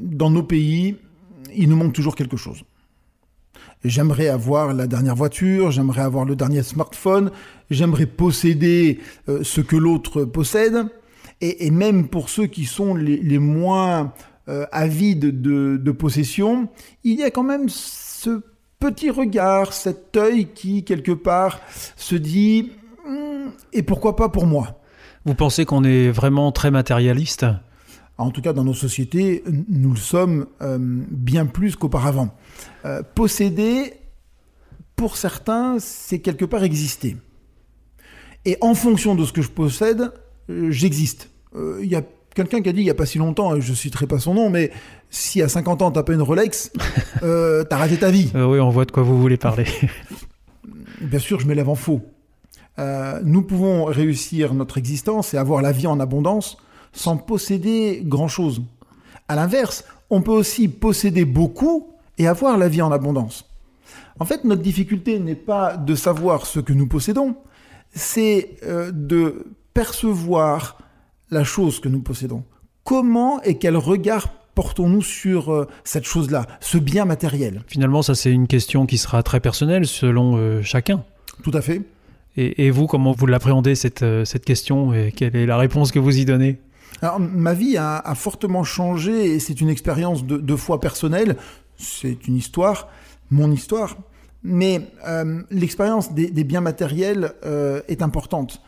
dans 0.00 0.30
nos 0.30 0.42
pays, 0.42 0.96
il 1.54 1.68
nous 1.68 1.76
manque 1.76 1.92
toujours 1.92 2.16
quelque 2.16 2.38
chose. 2.38 2.64
J'aimerais 3.84 4.28
avoir 4.28 4.72
la 4.72 4.86
dernière 4.86 5.14
voiture, 5.14 5.70
j'aimerais 5.70 6.00
avoir 6.00 6.24
le 6.24 6.36
dernier 6.36 6.62
smartphone, 6.62 7.30
j'aimerais 7.70 8.06
posséder 8.06 8.98
euh, 9.28 9.40
ce 9.42 9.60
que 9.60 9.76
l'autre 9.76 10.24
possède. 10.24 10.86
Et, 11.42 11.70
même 11.70 12.08
pour 12.08 12.30
ceux 12.30 12.46
qui 12.46 12.64
sont 12.64 12.94
les, 12.94 13.38
moins 13.38 14.14
euh, 14.48 14.64
avides 14.72 15.42
de, 15.42 15.90
possession, 15.90 16.68
il 17.02 17.18
y 17.18 17.22
a 17.22 17.30
quand 17.30 17.42
même 17.42 17.68
ce 17.68 18.40
petit 18.78 19.10
regard, 19.10 19.74
cet 19.74 20.16
œil 20.16 20.48
qui, 20.54 20.84
quelque 20.84 21.12
part, 21.12 21.60
se 21.96 22.14
dit 22.14 22.70
hmm, 23.06 23.50
Et 23.74 23.82
pourquoi 23.82 24.16
pas 24.16 24.30
pour 24.30 24.46
moi? 24.46 24.80
Vous 25.26 25.34
pensez 25.34 25.66
qu'on 25.66 25.84
est 25.84 26.10
vraiment 26.10 26.52
très 26.52 26.70
matérialiste? 26.70 27.44
En 28.18 28.30
tout 28.30 28.42
cas, 28.42 28.52
dans 28.52 28.64
nos 28.64 28.74
sociétés, 28.74 29.42
nous 29.68 29.90
le 29.90 29.98
sommes 29.98 30.46
euh, 30.62 30.78
bien 30.80 31.46
plus 31.46 31.74
qu'auparavant. 31.74 32.36
Euh, 32.84 33.02
posséder, 33.14 33.94
pour 34.94 35.16
certains, 35.16 35.78
c'est 35.80 36.20
quelque 36.20 36.44
part 36.44 36.62
exister. 36.62 37.16
Et 38.44 38.56
en 38.60 38.74
fonction 38.74 39.14
de 39.14 39.24
ce 39.24 39.32
que 39.32 39.42
je 39.42 39.50
possède, 39.50 40.12
euh, 40.48 40.70
j'existe. 40.70 41.30
Il 41.80 41.88
y 41.88 41.94
a 41.94 42.02
quelqu'un 42.34 42.60
qui 42.62 42.68
a 42.68 42.72
dit 42.72 42.80
il 42.80 42.84
n'y 42.84 42.90
a 42.90 42.94
pas 42.94 43.06
si 43.06 43.18
longtemps, 43.18 43.60
je 43.60 43.70
ne 43.70 43.76
citerai 43.76 44.08
pas 44.08 44.18
son 44.18 44.34
nom, 44.34 44.50
mais 44.50 44.72
si 45.08 45.40
à 45.40 45.48
50 45.48 45.82
ans 45.82 45.90
tu 45.92 45.98
n'as 45.98 46.02
pas 46.02 46.14
une 46.14 46.22
Rolex, 46.22 46.72
euh, 47.22 47.64
as 47.70 47.76
raté 47.76 47.96
ta 47.96 48.10
vie. 48.10 48.32
oui, 48.34 48.58
on 48.58 48.70
voit 48.70 48.84
de 48.84 48.90
quoi 48.90 49.04
vous 49.04 49.20
voulez 49.20 49.36
parler. 49.36 49.66
Bien 51.00 51.20
sûr, 51.20 51.38
je 51.38 51.46
m'élève 51.46 51.68
en 51.68 51.76
faux. 51.76 52.02
nous 53.22 53.42
pouvons 53.42 53.84
réussir 53.84 54.52
notre 54.52 54.78
existence 54.78 55.32
et 55.32 55.36
avoir 55.36 55.62
la 55.62 55.70
vie 55.70 55.86
en 55.86 56.00
abondance 56.00 56.56
sans 56.94 57.16
posséder 57.16 58.02
grand-chose. 58.04 58.62
À 59.28 59.34
l'inverse, 59.36 59.84
on 60.10 60.22
peut 60.22 60.32
aussi 60.32 60.68
posséder 60.68 61.24
beaucoup 61.24 61.88
et 62.18 62.26
avoir 62.26 62.56
la 62.56 62.68
vie 62.68 62.82
en 62.82 62.92
abondance. 62.92 63.50
En 64.20 64.24
fait, 64.24 64.44
notre 64.44 64.62
difficulté 64.62 65.18
n'est 65.18 65.34
pas 65.34 65.76
de 65.76 65.94
savoir 65.94 66.46
ce 66.46 66.60
que 66.60 66.72
nous 66.72 66.86
possédons, 66.86 67.34
c'est 67.94 68.56
euh, 68.64 68.92
de 68.92 69.46
percevoir 69.72 70.78
la 71.30 71.42
chose 71.42 71.80
que 71.80 71.88
nous 71.88 72.00
possédons. 72.00 72.44
Comment 72.84 73.42
et 73.42 73.58
quel 73.58 73.76
regard 73.76 74.28
portons-nous 74.54 75.02
sur 75.02 75.52
euh, 75.52 75.66
cette 75.82 76.04
chose-là, 76.04 76.46
ce 76.60 76.78
bien 76.78 77.06
matériel? 77.06 77.62
Finalement, 77.66 78.02
ça 78.02 78.14
c'est 78.14 78.30
une 78.30 78.46
question 78.46 78.86
qui 78.86 78.98
sera 78.98 79.22
très 79.24 79.40
personnelle 79.40 79.86
selon 79.86 80.36
euh, 80.36 80.62
chacun. 80.62 81.02
Tout 81.42 81.52
à 81.54 81.60
fait. 81.60 81.82
Et, 82.36 82.72
vous, 82.72 82.88
comment 82.88 83.12
vous 83.12 83.26
l'appréhendez 83.26 83.76
cette, 83.76 84.04
cette 84.24 84.44
question? 84.44 84.92
Et 84.92 85.12
quelle 85.12 85.36
est 85.36 85.46
la 85.46 85.56
réponse 85.56 85.92
que 85.92 86.00
vous 86.00 86.18
y 86.18 86.24
donnez? 86.24 86.58
Alors, 87.02 87.20
ma 87.20 87.54
vie 87.54 87.76
a, 87.76 88.14
fortement 88.14 88.64
changé 88.64 89.34
et 89.34 89.40
c'est 89.40 89.60
une 89.60 89.68
expérience 89.68 90.24
de, 90.24 90.56
foi 90.56 90.80
personnelle. 90.80 91.36
C'est 91.76 92.26
une 92.28 92.36
histoire, 92.36 92.88
mon 93.30 93.50
histoire. 93.50 93.96
Mais 94.42 94.88
euh, 95.06 95.42
l'expérience 95.50 96.12
des, 96.12 96.44
biens 96.44 96.60
matériels 96.60 97.32
euh, 97.44 97.80
est 97.88 98.02
importante. 98.02 98.62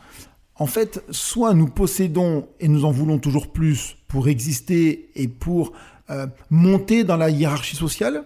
En 0.55 0.65
fait, 0.65 1.03
soit 1.11 1.53
nous 1.53 1.67
possédons 1.67 2.47
et 2.59 2.67
nous 2.67 2.83
en 2.83 2.91
voulons 2.91 3.19
toujours 3.19 3.51
plus 3.51 3.97
pour 4.07 4.27
exister 4.27 5.11
et 5.15 5.27
pour 5.27 5.73
euh, 6.09 6.25
monter 6.49 7.03
dans 7.03 7.17
la 7.17 7.29
hiérarchie 7.29 7.75
sociale, 7.75 8.23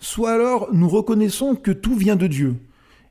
soit 0.00 0.32
alors 0.32 0.68
nous 0.72 0.88
reconnaissons 0.88 1.54
que 1.54 1.70
tout 1.70 1.94
vient 1.94 2.16
de 2.16 2.26
Dieu. 2.26 2.56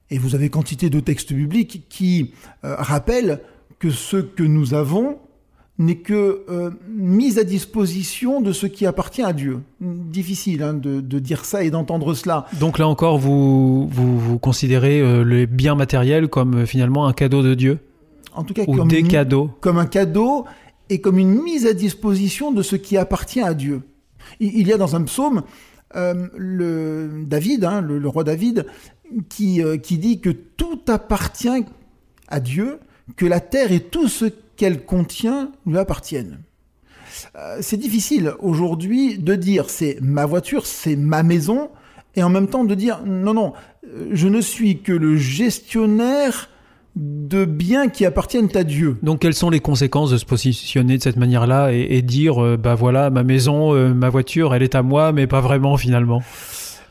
Et 0.09 0.17
vous 0.17 0.35
avez 0.35 0.49
quantité 0.49 0.89
de 0.89 0.99
textes 0.99 1.33
bibliques 1.33 1.85
qui 1.87 2.33
rappellent 2.63 3.41
que 3.77 3.91
ce 3.91 4.17
que 4.17 4.43
nous 4.43 4.73
avons 4.73 5.19
n'est 5.79 5.95
que 5.95 6.43
euh, 6.49 6.71
mise 6.89 7.39
à 7.39 7.45
disposition 7.45 8.41
de 8.41 8.51
ce 8.51 8.67
qui 8.67 8.85
appartient 8.85 9.23
à 9.23 9.31
Dieu. 9.31 9.61
Difficile 9.79 10.61
hein, 10.61 10.73
de, 10.73 11.19
dire 11.19 11.45
ça 11.45 11.63
et 11.63 11.71
d'entendre 11.71 12.13
cela. 12.13 12.45
Donc 12.59 12.77
là 12.77 12.87
encore, 12.87 13.17
vous, 13.17 13.87
vous, 13.87 14.37
considérez 14.39 14.99
euh, 14.99 15.23
les 15.23 15.47
biens 15.47 15.75
matériels 15.75 16.27
comme 16.27 16.59
euh, 16.59 16.65
finalement 16.65 17.07
un 17.07 17.13
cadeau 17.13 17.41
de 17.41 17.55
Dieu 17.55 17.79
En 18.35 18.43
tout 18.43 18.53
cas, 18.53 18.63
Ou 18.67 18.75
comme 18.75 18.89
des 18.89 19.03
cadeaux 19.03 19.51
Comme 19.61 19.77
un 19.77 19.85
cadeau 19.85 20.45
et 20.89 20.99
comme 20.99 21.17
une 21.17 21.41
mise 21.41 21.65
à 21.65 21.73
disposition 21.73 22.51
de 22.51 22.61
ce 22.61 22.75
qui 22.75 22.97
appartient 22.97 23.41
à 23.41 23.53
Dieu. 23.53 23.81
Il, 24.41 24.67
y 24.67 24.73
a 24.73 24.77
dans 24.77 24.97
un 24.97 25.03
psaume 25.03 25.43
le 25.95 27.23
David, 27.25 27.63
hein, 27.63 27.81
le, 27.81 28.07
roi 28.07 28.23
David, 28.23 28.65
qui, 29.29 29.61
qui 29.81 29.97
dit 29.97 30.19
que 30.19 30.29
tout 30.29 30.81
appartient 30.87 31.65
à 32.27 32.39
Dieu, 32.39 32.79
que 33.15 33.25
la 33.25 33.39
terre 33.39 33.71
et 33.71 33.79
tout 33.79 34.07
ce 34.07 34.25
qu'elle 34.59 34.83
contient 34.83 35.51
lui 35.65 35.77
appartiennent. 35.77 36.39
Euh, 37.35 37.57
c'est 37.61 37.77
difficile 37.77 38.33
aujourd'hui 38.39 39.17
de 39.17 39.35
dire 39.35 39.69
c'est 39.69 39.97
ma 40.01 40.25
voiture, 40.25 40.65
c'est 40.65 40.97
ma 40.97 41.23
maison, 41.23 41.69
et 42.17 42.23
en 42.23 42.29
même 42.29 42.47
temps 42.47 42.65
de 42.65 42.75
dire 42.75 42.99
non, 43.05 43.33
non, 43.33 43.53
euh, 43.87 44.09
je 44.11 44.27
ne 44.27 44.41
suis 44.41 44.81
que 44.81 44.91
le 44.91 45.15
gestionnaire 45.15 46.49
de 46.97 47.45
biens 47.45 47.87
qui 47.87 48.05
appartiennent 48.05 48.49
à 48.53 48.65
Dieu. 48.65 48.97
Donc 49.01 49.19
quelles 49.19 49.33
sont 49.33 49.49
les 49.49 49.61
conséquences 49.61 50.11
de 50.11 50.17
se 50.17 50.25
positionner 50.25 50.97
de 50.97 51.03
cette 51.03 51.15
manière-là 51.15 51.71
et, 51.71 52.01
dire 52.01 52.43
euh, 52.43 52.57
bah 52.57 52.75
voilà 52.75 53.09
ma 53.09 53.23
maison, 53.23 53.73
ma 53.93 54.09
voiture, 54.09 54.53
elle 54.53 54.63
est 54.63 54.75
à 54.75 54.81
moi, 54.81 55.13
mais 55.13 55.25
pas 55.25 55.39
vraiment 55.39 55.77
finalement? 55.77 56.21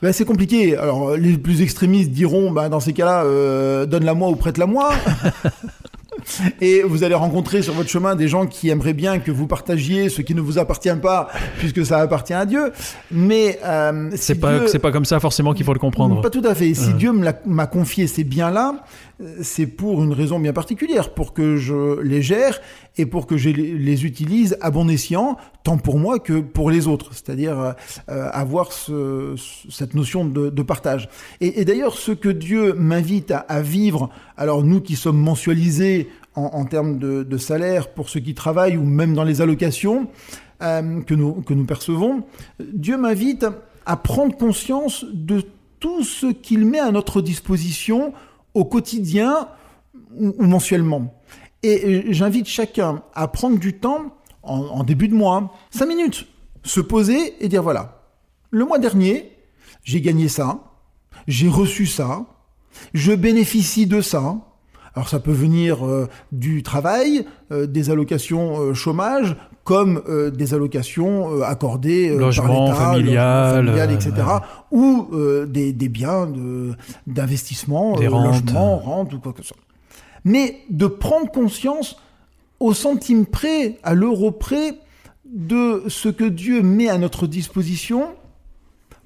Ben, 0.01 0.13
c'est 0.13 0.25
compliqué. 0.25 0.75
Alors 0.75 1.17
les 1.19 1.37
plus 1.37 1.61
extrémistes 1.61 2.13
diront 2.13 2.51
bah, 2.51 2.71
dans 2.71 2.81
ces 2.81 2.95
cas-là 2.95 3.85
donne-la 3.85 4.15
moi 4.15 4.31
ou 4.31 4.37
prête-la 4.37 4.67
moi. 4.67 4.93
Et 6.61 6.83
vous 6.83 7.05
allez 7.05 7.15
rencontrer 7.15 7.63
sur 7.63 7.75
votre 7.75 7.89
chemin 7.89 8.15
des 8.15 8.29
gens 8.29 8.47
qui 8.47 8.69
aimeraient 8.69 8.93
bien 8.93 9.19
que 9.19 9.31
vous 9.31 9.47
partagiez 9.47 10.09
ce 10.09 10.23
qui 10.23 10.35
ne 10.35 10.41
vous 10.41 10.59
appartient 10.59 10.95
pas, 11.01 11.29
puisque 11.59 11.85
ça 11.85 11.99
appartient 11.99 12.35
à 12.35 12.47
Dieu. 12.47 12.73
Mais 13.11 13.59
euh, 13.65 14.11
c'est 14.15 14.37
pas 14.37 14.67
c'est 14.67 14.79
pas 14.79 14.93
comme 14.93 15.05
ça 15.05 15.21
forcément 15.21 15.55
qu'il 15.55 15.65
faut 15.65 15.73
le 15.73 15.79
comprendre. 15.79 16.21
Pas 16.21 16.31
tout 16.31 16.45
à 16.45 16.55
fait. 16.55 16.75
Si 16.75 16.93
Dieu 16.95 17.13
m'a 17.13 17.67
confié 17.67 18.07
ces 18.07 18.25
biens-là, 18.25 18.85
c'est 19.43 19.67
pour 19.67 20.03
une 20.03 20.13
raison 20.13 20.39
bien 20.39 20.53
particulière, 20.53 21.13
pour 21.13 21.33
que 21.33 21.57
je 21.57 22.01
les 22.01 22.23
gère 22.23 22.61
et 22.97 23.07
pour 23.07 23.27
que 23.27 23.37
je 23.37 23.51
les 23.51 24.07
utilise 24.07 24.57
à 24.61 24.71
bon 24.71 24.89
escient, 24.89 25.37
tant 25.65 25.77
pour 25.77 25.99
moi 25.99 26.21
que 26.21 26.41
pour 26.41 26.71
les 26.71 26.87
autres, 26.87 27.13
c'est-à-dire 27.13 27.59
euh, 27.59 28.31
avoir 28.33 28.73
ce, 28.73 29.35
cette 29.71 29.95
notion 29.95 30.25
de, 30.25 30.63
partage. 30.63 31.09
Et, 31.41 31.65
d'ailleurs, 31.65 31.95
ce 31.95 32.13
que 32.13 32.29
Dieu 32.29 32.75
m'invite 32.75 33.33
à, 33.33 33.61
vivre, 33.61 34.11
alors 34.37 34.63
nous 34.63 34.81
qui 34.81 34.95
sommes 34.95 35.19
mensualisés 35.19 36.09
en, 36.35 36.65
termes 36.65 36.99
de, 36.99 37.39
salaire 37.39 37.89
pour 37.89 38.09
ceux 38.09 38.21
qui 38.21 38.35
travaillent 38.35 38.77
ou 38.77 38.85
même 38.85 39.15
dans 39.15 39.25
les 39.25 39.41
allocations 39.41 40.09
euh, 40.63 41.01
que 41.03 41.15
nous 41.15 41.65
percevons, 41.65 42.23
Dieu 42.61 42.97
m'invite 42.97 43.47
à 43.85 43.97
prendre 43.97 44.37
conscience 44.37 45.05
de 45.13 45.43
tout 45.81 46.05
ce 46.05 46.27
qu'il 46.27 46.65
met 46.67 46.81
à 46.81 46.91
notre 46.91 47.23
disposition 47.23 48.13
au 48.55 48.65
quotidien 48.65 49.49
ou, 50.17 50.35
mensuellement. 50.43 51.15
Et 51.63 52.13
j'invite 52.13 52.47
chacun 52.47 53.03
à 53.15 53.29
prendre 53.29 53.59
du 53.59 53.79
temps, 53.79 54.17
en, 54.43 54.85
début 54.85 55.09
de 55.09 55.15
mois, 55.15 55.53
cinq 55.71 55.87
minutes, 55.87 56.27
se 56.63 56.81
poser 56.81 57.35
et 57.41 57.49
dire 57.49 57.63
voilà, 57.63 58.03
le 58.51 58.65
mois 58.65 58.79
dernier, 58.79 59.33
j'ai 59.83 60.01
gagné 60.01 60.29
ça, 60.29 60.61
j'ai 61.27 61.49
reçu 61.49 61.87
ça, 61.87 62.27
je 62.95 63.13
bénéficie 63.13 63.87
de 63.87 64.01
ça. 64.01 64.37
Alors 64.95 65.09
ça 65.09 65.21
peut 65.21 65.33
venir 65.33 65.87
euh, 65.87 66.09
du 66.33 66.63
travail, 66.63 67.27
euh, 67.53 67.67
des 67.67 67.91
allocations 67.91 68.61
euh, 68.61 68.75
chômage, 68.75 69.37
comme 69.69 70.03
des 70.35 70.55
allocations 70.55 71.43
accordées 71.43 72.17
Logement, 72.17 72.71
par 72.71 72.97
l'État, 72.97 73.53
familial, 73.53 73.93
etc. 73.93 74.13
ou 74.71 75.11
des, 75.47 75.75
des, 75.75 75.89
biens 75.91 76.27
d'investissement, 77.07 77.99
des 77.99 78.09
rentes. 78.09 78.45
logement, 78.45 78.79
rente 78.79 79.13
ou 79.13 79.21
quoi 79.21 79.35
que 79.35 79.43
ce 79.43 79.49
soit. 79.49 79.59
Mais 80.25 80.63
de 80.71 80.87
prendre 80.87 81.31
conscience 81.31 81.99
au 82.61 82.73
centime 82.73 83.27
près, 83.27 83.79
à 83.83 83.93
l'euro 83.93 84.31
près, 84.31 84.79
de 85.27 85.83
ce 85.89 86.09
que 86.09 86.25
Dieu 86.25 86.63
met 86.63 86.89
à 86.89 86.97
notre 86.97 87.27
disposition 87.27 88.15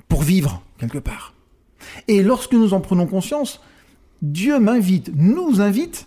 pour 0.09 0.23
vivre 0.23 0.63
quelque 0.79 0.99
part. 0.99 1.35
Et 2.07 2.23
lorsque 2.23 2.53
nous 2.53 2.73
en 2.73 2.81
prenons 2.81 3.09
conscience, 3.09 3.61
Dieu 4.23 4.61
m'invite, 4.61 5.11
nous 5.17 5.61
invite 5.61 6.07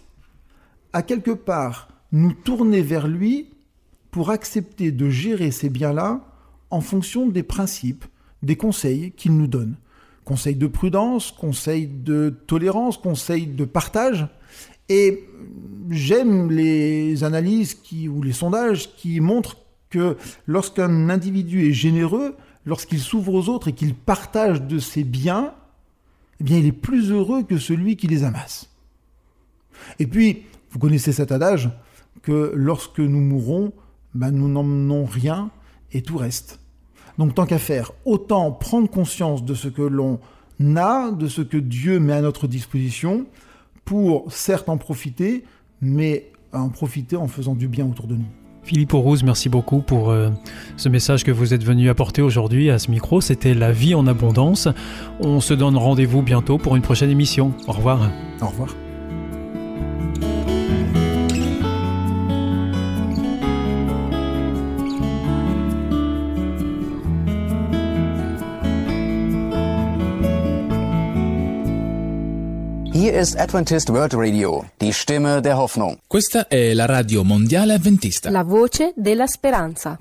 à 0.94 1.02
quelque 1.02 1.32
part 1.32 1.90
nous 2.14 2.32
tourner 2.32 2.82
vers 2.82 3.10
lui 3.10 3.50
pour 4.16 4.30
accepter 4.30 4.94
de 4.94 5.10
gérer 5.10 5.52
ces 5.52 5.70
biens-là 5.70 6.22
en 6.70 6.80
fonction 6.80 7.28
des 7.28 7.44
principes, 7.44 8.06
des 8.44 8.56
conseils 8.56 9.12
qu'il 9.12 9.36
nous 9.36 9.48
donne. 9.48 9.76
Conseils 10.24 10.56
de 10.56 10.68
prudence, 10.68 11.34
conseils 11.34 11.86
de 11.86 12.34
tolérance, 12.48 12.96
conseils 12.96 13.46
de 13.46 13.66
partage. 13.66 14.26
Et 14.88 15.28
j'aime 15.90 16.50
les 16.50 17.26
analyses 17.26 17.74
qui, 17.74 18.08
ou 18.08 18.24
les 18.24 18.32
sondages 18.32 18.96
qui 18.96 19.20
montrent 19.20 19.58
que 19.90 20.16
lorsqu'un 20.48 21.10
individu 21.10 21.68
est 21.68 21.74
généreux, 21.74 22.38
lorsqu'il 22.66 23.02
s'ouvre 23.02 23.34
aux 23.34 23.50
autres 23.50 23.68
et 23.68 23.74
qu'il 23.74 23.96
partage 23.96 24.62
de 24.62 24.80
ses 24.80 25.04
biens, 25.04 25.54
eh 26.40 26.46
bien, 26.46 26.58
il 26.58 26.68
est 26.68 26.72
plus 26.72 27.12
heureux 27.12 27.44
que 27.44 27.58
celui 27.58 27.98
qui 27.98 28.08
les 28.08 28.24
amasse. 28.24 28.70
Et 30.00 30.08
puis, 30.08 30.44
vous 30.72 30.80
connaissez 30.80 31.12
cet 31.12 31.34
adage 31.34 31.70
que 32.22 32.54
lorsque 32.56 33.00
nous 33.00 33.20
mourrons, 33.20 33.74
ben, 34.16 34.32
nous 34.32 34.48
n'emmenons 34.48 35.06
rien 35.06 35.52
et 35.92 36.02
tout 36.02 36.18
reste. 36.18 36.60
Donc, 37.18 37.36
tant 37.36 37.46
qu'à 37.46 37.60
faire, 37.60 37.92
autant 38.06 38.52
prendre 38.52 38.90
conscience 38.90 39.46
de 39.46 39.54
ce 39.54 39.68
que 39.68 39.82
l'on 39.82 40.20
a, 40.76 41.12
de 41.12 41.28
ce 41.28 41.42
que 41.42 41.58
Dieu 41.58 42.00
met 42.00 42.14
à 42.14 42.22
notre 42.22 42.48
disposition, 42.48 43.26
pour 43.86 44.32
certes 44.32 44.68
en 44.68 44.78
profiter, 44.78 45.44
mais 45.82 46.32
en 46.52 46.70
profiter 46.70 47.16
en 47.16 47.28
faisant 47.28 47.54
du 47.54 47.68
bien 47.68 47.86
autour 47.86 48.08
de 48.08 48.16
nous. 48.16 48.26
Philippe 48.64 48.96
Aurouz, 48.96 49.24
merci 49.24 49.48
beaucoup 49.48 49.82
pour 49.82 50.10
euh, 50.10 50.32
ce 50.76 50.90
message 50.90 51.24
que 51.24 51.32
vous 51.32 51.54
êtes 51.54 51.64
venu 51.64 51.88
apporter 51.90 52.24
aujourd'hui 52.24 52.72
à 52.72 52.80
ce 52.80 52.90
micro. 52.90 53.22
C'était 53.22 53.54
La 53.54 53.72
vie 53.72 53.94
en 53.94 54.08
abondance. 54.08 54.68
On 55.20 55.40
se 55.40 55.54
donne 55.54 55.78
rendez-vous 55.78 56.24
bientôt 56.24 56.58
pour 56.58 56.76
une 56.76 56.82
prochaine 56.82 57.12
émission. 57.12 57.54
Au 57.68 57.74
revoir. 57.74 58.10
Au 58.42 58.48
revoir. 58.48 58.76
ist 73.21 73.39
Adventist 73.39 73.89
World 73.91 74.15
Radio, 74.15 74.65
die 74.81 74.93
Stimme 74.93 75.41
der 75.41 75.57
Hoffnung. 75.57 75.99
Questa 76.09 76.49
è 76.49 76.73
la 76.75 76.87
radio 76.87 77.23
mondiale 77.23 77.75
avventista. 77.75 78.31
La 78.31 78.43
voce 78.43 78.93
della 78.97 79.27
speranza. 79.27 79.99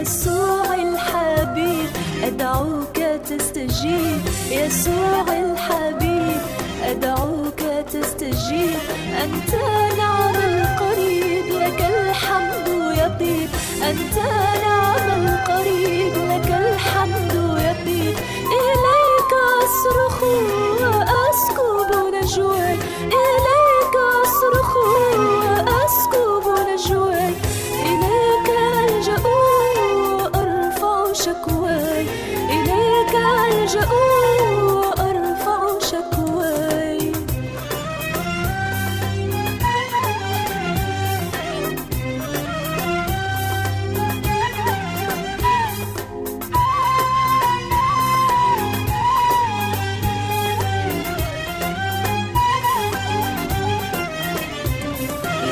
يسوع 0.00 0.74
الحبيب 0.74 1.90
أدعوك 2.22 2.98
تستجيب 3.28 4.37
يسوع 4.51 5.25
الحبيب 5.39 6.41
أدعوك 6.83 7.59
تستجيب. 7.93 8.79
أنت 9.23 9.53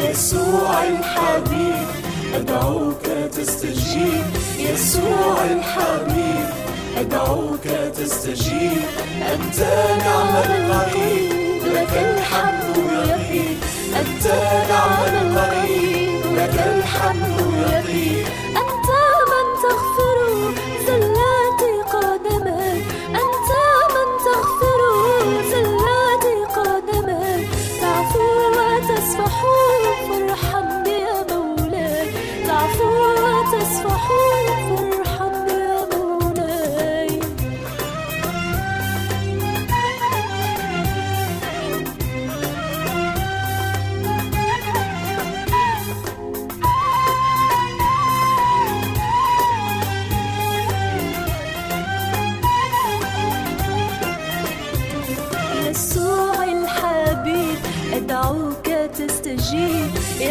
يسوع 0.09 0.83
الحبيب 0.83 1.87
أدعوك 2.35 3.03
تستجيب. 3.31 4.25
يسوع 4.59 5.43
الحبيب 5.51 6.47
أدعوك 6.97 7.67
تستجيب. 7.97 8.81
أنت 9.33 9.59
نعم 10.05 10.35
القريب 10.35 11.61
لك 11.75 11.93
الحمد 11.93 12.77
يطيب 12.77 13.57
أنت 13.99 14.25
نعم 14.69 14.99
القريب 15.15 16.21
لك 16.37 16.55
الحمد 16.75 17.39
يطيب 17.67 18.26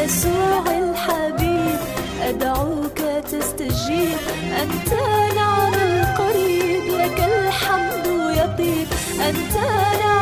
يسوع 0.07 0.65
الحبيب 0.79 1.79
أدعوك 2.23 2.99
تستجيب. 3.31 4.19
أنت 4.63 4.93
نعم 5.35 5.75
القريب 5.75 6.85
لك 7.01 7.19
الحمد 7.21 8.07
يطيب. 8.41 8.87
أنت 9.29 9.57
نعم 10.01 10.16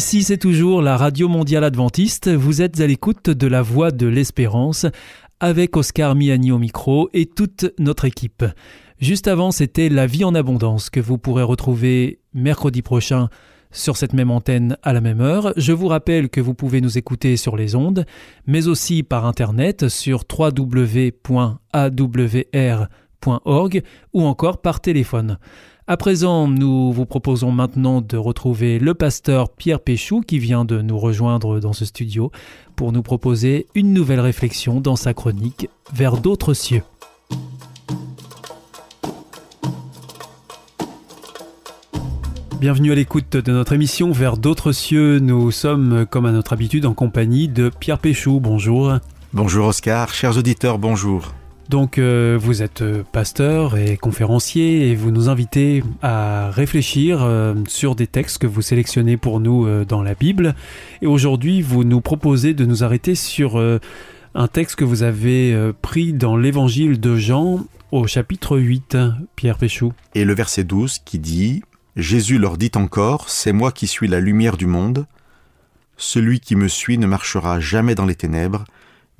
Ici, 0.00 0.22
c'est 0.22 0.38
toujours 0.38 0.80
la 0.80 0.96
Radio 0.96 1.28
Mondiale 1.28 1.62
Adventiste. 1.62 2.30
Vous 2.30 2.62
êtes 2.62 2.80
à 2.80 2.86
l'écoute 2.86 3.28
de 3.28 3.46
la 3.46 3.60
Voix 3.60 3.90
de 3.90 4.06
l'Espérance 4.06 4.86
avec 5.40 5.76
Oscar 5.76 6.14
Miani 6.14 6.52
au 6.52 6.58
micro 6.58 7.10
et 7.12 7.26
toute 7.26 7.66
notre 7.78 8.06
équipe. 8.06 8.42
Juste 8.98 9.28
avant, 9.28 9.50
c'était 9.50 9.90
La 9.90 10.06
vie 10.06 10.24
en 10.24 10.34
abondance 10.34 10.88
que 10.88 11.00
vous 11.00 11.18
pourrez 11.18 11.42
retrouver 11.42 12.20
mercredi 12.32 12.80
prochain 12.80 13.28
sur 13.72 13.98
cette 13.98 14.14
même 14.14 14.30
antenne 14.30 14.78
à 14.82 14.94
la 14.94 15.02
même 15.02 15.20
heure. 15.20 15.52
Je 15.58 15.74
vous 15.74 15.88
rappelle 15.88 16.30
que 16.30 16.40
vous 16.40 16.54
pouvez 16.54 16.80
nous 16.80 16.96
écouter 16.96 17.36
sur 17.36 17.58
les 17.58 17.74
ondes, 17.74 18.06
mais 18.46 18.68
aussi 18.68 19.02
par 19.02 19.26
internet 19.26 19.90
sur 19.90 20.24
www.awr.org 20.26 21.42
ou 24.14 24.22
encore 24.22 24.62
par 24.62 24.80
téléphone. 24.80 25.36
À 25.90 25.96
présent, 25.96 26.46
nous 26.46 26.92
vous 26.92 27.04
proposons 27.04 27.50
maintenant 27.50 28.00
de 28.00 28.16
retrouver 28.16 28.78
le 28.78 28.94
pasteur 28.94 29.50
Pierre 29.50 29.80
Péchou 29.80 30.20
qui 30.20 30.38
vient 30.38 30.64
de 30.64 30.80
nous 30.80 30.96
rejoindre 30.96 31.58
dans 31.58 31.72
ce 31.72 31.84
studio 31.84 32.30
pour 32.76 32.92
nous 32.92 33.02
proposer 33.02 33.66
une 33.74 33.92
nouvelle 33.92 34.20
réflexion 34.20 34.80
dans 34.80 34.94
sa 34.94 35.14
chronique 35.14 35.68
Vers 35.92 36.18
d'autres 36.18 36.54
cieux. 36.54 36.84
Bienvenue 42.60 42.92
à 42.92 42.94
l'écoute 42.94 43.36
de 43.36 43.50
notre 43.50 43.72
émission 43.72 44.12
Vers 44.12 44.36
d'autres 44.36 44.70
cieux. 44.70 45.18
Nous 45.18 45.50
sommes, 45.50 46.06
comme 46.08 46.24
à 46.24 46.30
notre 46.30 46.52
habitude, 46.52 46.86
en 46.86 46.94
compagnie 46.94 47.48
de 47.48 47.68
Pierre 47.68 47.98
Péchou. 47.98 48.38
Bonjour. 48.38 48.92
Bonjour 49.32 49.66
Oscar, 49.66 50.14
chers 50.14 50.38
auditeurs, 50.38 50.78
bonjour. 50.78 51.32
Donc 51.70 51.98
euh, 51.98 52.36
vous 52.36 52.62
êtes 52.62 52.82
euh, 52.82 53.04
pasteur 53.12 53.76
et 53.76 53.96
conférencier 53.96 54.90
et 54.90 54.96
vous 54.96 55.12
nous 55.12 55.28
invitez 55.28 55.84
à 56.02 56.50
réfléchir 56.50 57.22
euh, 57.22 57.54
sur 57.68 57.94
des 57.94 58.08
textes 58.08 58.38
que 58.38 58.48
vous 58.48 58.60
sélectionnez 58.60 59.16
pour 59.16 59.38
nous 59.38 59.84
dans 59.84 60.02
la 60.02 60.14
Bible. 60.14 60.56
Et 61.00 61.06
aujourd'hui 61.06 61.62
vous 61.62 61.84
nous 61.84 62.00
proposez 62.00 62.54
de 62.54 62.64
nous 62.64 62.82
arrêter 62.82 63.14
sur 63.14 63.56
un 64.34 64.48
texte 64.48 64.74
que 64.74 64.84
vous 64.84 65.04
avez 65.04 65.56
pris 65.80 66.12
dans 66.12 66.36
l'évangile 66.36 66.98
de 66.98 67.14
Jean 67.14 67.60
au 67.92 68.08
chapitre 68.08 68.58
8, 68.58 68.96
Pierre 69.36 69.56
Péchou. 69.56 69.92
Et 70.16 70.24
le 70.24 70.34
verset 70.34 70.64
12 70.64 70.98
qui 71.04 71.20
dit 71.20 71.62
Jésus 71.94 72.38
leur 72.38 72.56
dit 72.56 72.72
encore 72.74 73.28
C'est 73.30 73.52
moi 73.52 73.70
qui 73.70 73.86
suis 73.86 74.08
la 74.08 74.18
lumière 74.18 74.56
du 74.56 74.66
monde. 74.66 75.06
Celui 75.96 76.40
qui 76.40 76.56
me 76.56 76.66
suit 76.66 76.98
ne 76.98 77.06
marchera 77.06 77.60
jamais 77.60 77.94
dans 77.94 78.06
les 78.06 78.16
ténèbres, 78.16 78.64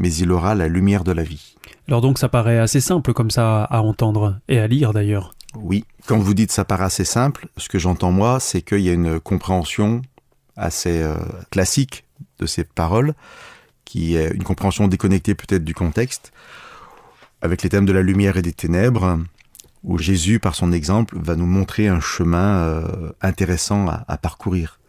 mais 0.01 0.13
il 0.15 0.33
aura 0.33 0.57
la 0.57 0.67
lumière 0.67 1.05
de 1.05 1.13
la 1.13 1.23
vie. 1.23 1.55
Alors 1.87 2.01
donc 2.01 2.19
ça 2.19 2.29
paraît 2.29 2.59
assez 2.59 2.81
simple 2.81 3.13
comme 3.13 3.31
ça 3.31 3.63
à 3.65 3.83
entendre 3.83 4.41
et 4.49 4.59
à 4.59 4.67
lire 4.67 4.93
d'ailleurs. 4.93 5.35
Oui, 5.55 5.85
quand 6.07 6.19
vous 6.19 6.35
dites 6.35 6.51
ça 6.51 6.65
paraît 6.65 6.85
assez 6.85 7.05
simple, 7.05 7.49
ce 7.57 7.69
que 7.69 7.79
j'entends 7.79 8.11
moi, 8.11 8.41
c'est 8.41 8.63
qu'il 8.63 8.81
y 8.81 8.89
a 8.89 8.93
une 8.93 9.21
compréhension 9.21 10.03
assez 10.57 11.03
euh, 11.03 11.17
classique 11.51 12.05
de 12.39 12.47
ces 12.47 12.65
paroles, 12.65 13.15
qui 13.85 14.17
est 14.17 14.31
une 14.31 14.43
compréhension 14.43 14.89
déconnectée 14.89 15.35
peut-être 15.35 15.65
du 15.65 15.75
contexte, 15.75 16.33
avec 17.43 17.63
les 17.63 17.69
thèmes 17.69 17.87
de 17.87 17.93
la 17.93 18.03
lumière 18.03 18.37
et 18.37 18.43
des 18.43 18.53
ténèbres, 18.53 19.19
où 19.83 19.99
Jésus, 19.99 20.39
par 20.39 20.55
son 20.55 20.73
exemple, 20.73 21.17
va 21.19 21.37
nous 21.37 21.47
montrer 21.47 21.89
un 21.89 22.01
chemin 22.01 22.59
euh, 22.59 23.13
intéressant 23.21 23.89
à, 23.89 24.05
à 24.07 24.17
parcourir. 24.17 24.80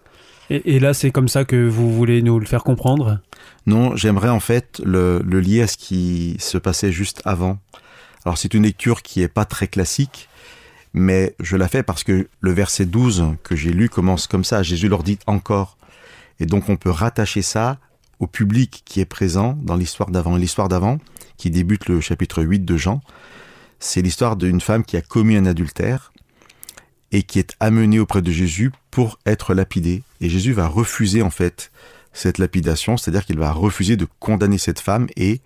Et, 0.53 0.79
là 0.79 0.93
c'est 0.93 1.11
comme 1.11 1.29
ça 1.29 1.45
que 1.45 1.67
vous 1.67 1.93
voulez 1.93 2.21
nous 2.21 2.37
le 2.37 2.45
faire 2.45 2.65
comprendre? 2.65 3.19
Non, 3.67 3.95
j'aimerais 3.95 4.29
en 4.29 4.41
fait 4.41 4.81
le, 4.83 5.21
le 5.25 5.39
lier 5.39 5.61
à 5.61 5.67
ce 5.67 5.77
qui 5.77 6.35
se 6.39 6.57
passait 6.57 6.91
juste 6.91 7.21
avant. 7.23 7.57
Alors 8.25 8.37
c'est 8.37 8.53
une 8.53 8.63
lecture 8.63 9.01
qui 9.01 9.21
est 9.21 9.29
pas 9.29 9.45
très 9.45 9.67
classique, 9.67 10.27
mais 10.93 11.35
je 11.39 11.55
la 11.55 11.69
fais 11.69 11.83
parce 11.83 12.03
que 12.03 12.27
le 12.41 12.51
verset 12.51 12.85
12 12.85 13.35
que 13.43 13.55
j'ai 13.55 13.71
lu 13.71 13.87
commence 13.87 14.27
comme 14.27 14.43
ça, 14.43 14.61
Jésus 14.61 14.89
leur 14.89 15.03
dit 15.03 15.19
encore. 15.25 15.77
Et 16.41 16.45
donc 16.45 16.67
on 16.67 16.75
peut 16.75 16.89
rattacher 16.89 17.41
ça 17.41 17.77
au 18.19 18.27
public 18.27 18.83
qui 18.83 18.99
est 18.99 19.05
présent 19.05 19.57
dans 19.61 19.77
l'histoire 19.77 20.11
d'avant. 20.11 20.35
Et 20.35 20.39
l'histoire 20.39 20.67
d'avant, 20.67 20.97
qui 21.37 21.49
débute 21.49 21.87
le 21.87 22.01
chapitre 22.01 22.43
8 22.43 22.65
de 22.65 22.75
Jean, 22.75 23.01
c'est 23.79 24.01
l'histoire 24.01 24.35
d'une 24.35 24.61
femme 24.61 24.83
qui 24.83 24.97
a 24.97 25.01
commis 25.01 25.37
un 25.37 25.45
adultère 25.45 26.10
et 27.11 27.23
qui 27.23 27.39
est 27.39 27.55
amenée 27.59 27.99
auprès 27.99 28.21
de 28.21 28.31
Jésus 28.31 28.71
pour 28.89 29.19
être 29.25 29.53
lapidée. 29.53 30.03
Et 30.21 30.29
Jésus 30.29 30.53
va 30.53 30.67
refuser 30.67 31.21
en 31.21 31.29
fait 31.29 31.71
cette 32.13 32.37
lapidation, 32.37 32.97
c'est-à-dire 32.97 33.25
qu'il 33.25 33.39
va 33.39 33.51
refuser 33.51 33.95
de 33.97 34.07
condamner 34.19 34.57
cette 34.57 34.79
femme 34.79 35.07
et 35.15 35.41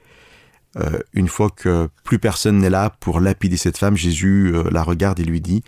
euh, 0.77 0.99
une 1.13 1.27
fois 1.29 1.49
que 1.49 1.89
plus 2.03 2.19
personne 2.19 2.57
n'est 2.57 2.69
là 2.69 2.89
pour 2.99 3.19
lapider 3.19 3.55
cette 3.57 3.77
femme, 3.77 3.95
Jésus 3.95 4.51
euh, 4.53 4.69
la 4.71 4.83
regarde 4.83 5.19
et 5.19 5.23
lui 5.23 5.39
dit 5.41 5.63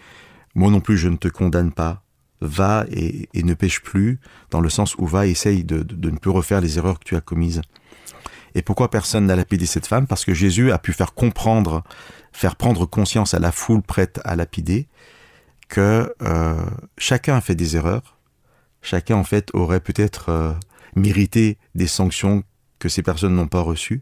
Moi 0.53 0.69
non 0.69 0.81
plus 0.81 0.97
je 0.97 1.07
ne 1.07 1.15
te 1.15 1.27
condamne 1.29 1.71
pas, 1.71 2.03
va 2.41 2.85
et, 2.91 3.29
ne 3.33 3.53
pêche 3.53 3.81
plus, 3.81 4.19
dans 4.51 4.59
le 4.59 4.69
sens 4.69 4.95
où 4.97 5.07
va 5.07 5.25
et 5.25 5.31
essaye 5.31 5.63
de, 5.63 5.77
de- 5.83 5.95
de 5.95 6.09
ne 6.11 6.17
plus 6.17 6.31
refaire 6.31 6.61
les 6.61 6.77
erreurs 6.77 6.99
que 6.99 7.05
tu 7.05 7.15
as 7.15 7.21
commises. 7.21 7.61
Et 8.53 8.61
pourquoi 8.61 8.89
personne 8.89 9.27
n'a 9.27 9.35
lapidé 9.35 9.65
cette 9.65 9.87
femme? 9.87 10.07
Parce 10.07 10.25
que 10.25 10.33
Jésus 10.33 10.71
a 10.71 10.77
pu 10.79 10.91
faire 10.93 11.13
comprendre, 11.13 11.83
faire 12.33 12.55
prendre 12.55 12.85
conscience 12.85 13.33
à 13.33 13.39
la 13.39 13.51
foule 13.51 13.81
prête 13.83 14.19
à 14.25 14.35
lapider 14.35 14.87
que 15.67 16.13
euh, 16.21 16.65
chacun 16.97 17.35
a 17.35 17.41
fait 17.41 17.55
des 17.55 17.75
erreurs, 17.75 18.17
chacun 18.81 19.15
en 19.15 19.23
fait 19.23 19.49
aurait 19.53 19.79
peut-être 19.79 20.29
euh, 20.29 20.53
mérité 20.95 21.57
des 21.75 21.87
sanctions 21.87 22.43
que 22.79 22.89
ces 22.89 23.03
personnes 23.03 23.35
n'ont 23.35 23.47
pas 23.47 23.61
reçues, 23.61 24.01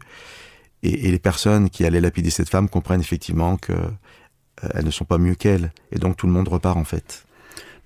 et, 0.82 1.08
et 1.08 1.10
les 1.10 1.18
personnes 1.18 1.70
qui 1.70 1.84
allaient 1.84 2.00
lapider 2.00 2.30
cette 2.30 2.48
femme 2.48 2.68
comprennent 2.68 3.00
effectivement 3.00 3.56
que 3.56 3.72
euh, 3.72 4.68
elles 4.74 4.84
ne 4.84 4.90
sont 4.90 5.04
pas 5.04 5.18
mieux 5.18 5.34
qu'elle, 5.34 5.72
et 5.92 5.98
donc 5.98 6.16
tout 6.16 6.26
le 6.26 6.32
monde 6.32 6.48
repart 6.48 6.76
en 6.76 6.84
fait. 6.84 7.25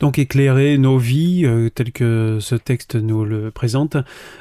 Donc 0.00 0.18
éclairer 0.18 0.78
nos 0.78 0.98
vies, 0.98 1.44
euh, 1.44 1.68
tel 1.68 1.92
que 1.92 2.38
ce 2.40 2.54
texte 2.54 2.96
nous 2.96 3.24
le 3.24 3.50
présente, 3.50 3.96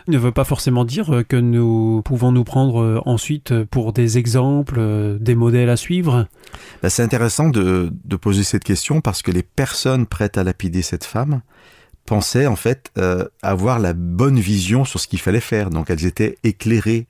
ne 0.07 0.17
veut 0.17 0.31
pas 0.31 0.45
forcément 0.45 0.85
dire 0.85 1.13
euh, 1.13 1.23
que 1.23 1.35
nous 1.35 2.01
pouvons 2.03 2.31
nous 2.31 2.43
prendre 2.43 2.81
euh, 2.81 3.01
ensuite 3.05 3.63
pour 3.65 3.93
des 3.93 4.17
exemples, 4.17 4.77
euh, 4.77 5.17
des 5.19 5.35
modèles 5.35 5.69
à 5.69 5.77
suivre. 5.77 6.27
Ben, 6.81 6.89
c'est 6.89 7.03
intéressant 7.03 7.49
de, 7.49 7.91
de 8.05 8.15
poser 8.15 8.43
cette 8.43 8.63
question 8.63 9.01
parce 9.01 9.21
que 9.21 9.31
les 9.31 9.43
personnes 9.43 10.05
prêtes 10.05 10.37
à 10.37 10.43
lapider 10.43 10.81
cette 10.81 11.03
femme 11.03 11.41
pensaient 12.09 12.47
en 12.47 12.55
fait 12.55 12.91
euh, 12.97 13.25
avoir 13.43 13.77
la 13.77 13.93
bonne 13.93 14.39
vision 14.39 14.83
sur 14.83 14.99
ce 14.99 15.07
qu'il 15.07 15.19
fallait 15.19 15.39
faire. 15.39 15.69
Donc 15.69 15.91
elles 15.91 16.07
étaient 16.07 16.39
éclairées. 16.43 17.05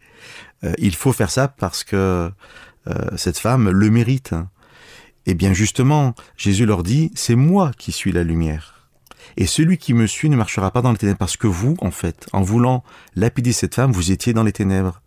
Euh, 0.66 0.74
il 0.78 0.94
faut 0.94 1.14
faire 1.14 1.32
ça 1.32 1.48
parce 1.48 1.86
que 1.86 2.30
euh, 2.88 3.10
cette 3.16 3.38
femme 3.38 3.70
le 3.70 3.90
mérite. 3.90 4.34
Et 5.30 5.36
bien 5.36 5.54
justement, 5.54 6.16
Jésus 6.38 6.66
leur 6.66 6.82
dit, 6.82 7.12
c'est 7.14 7.36
moi 7.36 7.72
qui 7.78 7.92
suis 7.92 8.12
la 8.12 8.24
lumière. 8.24 8.90
Et 9.38 9.46
celui 9.46 9.78
qui 9.78 9.94
me 9.94 10.08
suit 10.08 10.28
ne 10.28 10.36
marchera 10.36 10.72
pas 10.72 10.82
dans 10.82 10.92
les 10.92 10.98
ténèbres 10.98 11.20
parce 11.20 11.38
que 11.38 11.46
vous, 11.46 11.78
en 11.82 11.92
fait, 11.92 12.26
en 12.34 12.42
voulant 12.42 12.84
lapider 13.16 13.54
cette 13.54 13.76
femme, 13.76 13.92
vous 13.92 14.10
étiez 14.10 14.34
dans 14.34 14.42
les 14.42 14.54
ténèbres. 14.54 15.04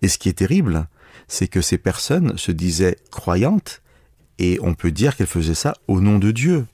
Et 0.00 0.08
ce 0.08 0.16
qui 0.16 0.30
est 0.30 0.38
terrible, 0.38 0.86
c'est 1.26 1.48
que 1.48 1.60
ces 1.60 1.76
personnes 1.76 2.38
se 2.38 2.50
disaient 2.50 2.96
croyantes 3.10 3.82
et 4.38 4.58
on 4.62 4.72
peut 4.72 4.90
dire 4.90 5.14
qu'elles 5.14 5.26
faisaient 5.26 5.52
ça 5.52 5.74
au 5.86 6.00
nom 6.00 6.18
de 6.18 6.30
Dieu. 6.30 6.64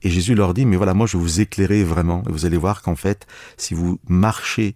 Et 0.00 0.08
Jésus 0.08 0.34
leur 0.34 0.54
dit, 0.54 0.64
mais 0.64 0.76
voilà, 0.76 0.94
moi 0.94 1.06
je 1.06 1.18
vais 1.18 1.22
vous 1.22 1.42
éclairer 1.42 1.84
vraiment. 1.84 2.22
Et 2.30 2.32
vous 2.32 2.46
allez 2.46 2.56
voir 2.56 2.80
qu'en 2.80 2.96
fait, 2.96 3.26
si 3.58 3.74
vous 3.74 4.00
marchez 4.08 4.74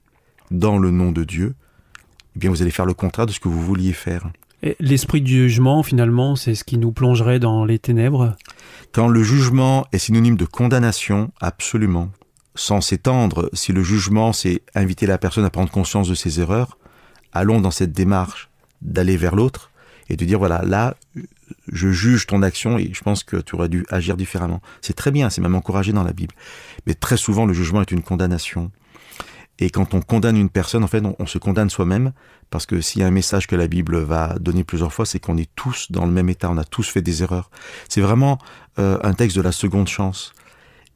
dans 0.50 0.76
le 0.76 0.90
nom 0.90 1.10
de 1.10 1.24
Dieu, 1.24 1.54
eh 2.36 2.38
bien 2.38 2.50
vous 2.50 2.60
allez 2.60 2.70
faire 2.70 2.84
le 2.84 2.92
contraire 2.92 3.24
de 3.24 3.32
ce 3.32 3.40
que 3.40 3.48
vous 3.48 3.64
vouliez 3.64 3.94
faire. 3.94 4.30
L'esprit 4.78 5.20
du 5.20 5.48
jugement, 5.48 5.82
finalement, 5.82 6.36
c'est 6.36 6.54
ce 6.54 6.62
qui 6.62 6.78
nous 6.78 6.92
plongerait 6.92 7.40
dans 7.40 7.64
les 7.64 7.80
ténèbres. 7.80 8.36
Quand 8.92 9.08
le 9.08 9.22
jugement 9.22 9.86
est 9.92 9.98
synonyme 9.98 10.36
de 10.36 10.44
condamnation, 10.44 11.32
absolument. 11.40 12.10
Sans 12.54 12.80
s'étendre, 12.80 13.48
si 13.54 13.72
le 13.72 13.82
jugement 13.82 14.32
c'est 14.32 14.62
inviter 14.74 15.06
la 15.06 15.18
personne 15.18 15.44
à 15.44 15.50
prendre 15.50 15.70
conscience 15.70 16.08
de 16.08 16.14
ses 16.14 16.40
erreurs, 16.40 16.78
allons 17.32 17.60
dans 17.60 17.70
cette 17.70 17.92
démarche 17.92 18.50
d'aller 18.82 19.16
vers 19.16 19.34
l'autre 19.34 19.70
et 20.08 20.16
de 20.16 20.24
dire 20.24 20.38
voilà, 20.38 20.62
là, 20.62 20.94
je 21.70 21.90
juge 21.90 22.26
ton 22.26 22.42
action 22.42 22.78
et 22.78 22.90
je 22.92 23.00
pense 23.02 23.24
que 23.24 23.38
tu 23.38 23.54
aurais 23.54 23.68
dû 23.68 23.84
agir 23.88 24.16
différemment. 24.16 24.60
C'est 24.80 24.94
très 24.94 25.10
bien, 25.10 25.30
c'est 25.30 25.40
même 25.40 25.54
encouragé 25.54 25.92
dans 25.92 26.04
la 26.04 26.12
Bible. 26.12 26.34
Mais 26.86 26.94
très 26.94 27.16
souvent, 27.16 27.46
le 27.46 27.54
jugement 27.54 27.80
est 27.80 27.90
une 27.90 28.02
condamnation. 28.02 28.70
Et 29.58 29.70
quand 29.70 29.94
on 29.94 30.00
condamne 30.00 30.36
une 30.36 30.48
personne, 30.48 30.82
en 30.82 30.88
fait, 30.88 31.02
on, 31.18 31.26
se 31.26 31.38
condamne 31.38 31.70
soi-même, 31.70 32.12
parce 32.50 32.66
que 32.66 32.80
s'il 32.80 33.00
y 33.00 33.04
a 33.04 33.06
un 33.06 33.12
message 33.12 33.46
que 33.46 33.54
la 33.54 33.68
Bible 33.68 33.98
va 33.98 34.36
donner 34.40 34.64
plusieurs 34.64 34.92
fois, 34.92 35.06
c'est 35.06 35.20
qu'on 35.20 35.36
est 35.36 35.50
tous 35.54 35.90
dans 35.90 36.04
le 36.04 36.10
même 36.10 36.28
état, 36.28 36.50
on 36.50 36.56
a 36.56 36.64
tous 36.64 36.88
fait 36.88 37.02
des 37.02 37.22
erreurs. 37.22 37.50
C'est 37.88 38.00
vraiment 38.00 38.38
euh, 38.78 38.98
un 39.02 39.14
texte 39.14 39.36
de 39.36 39.42
la 39.42 39.52
seconde 39.52 39.88
chance. 39.88 40.32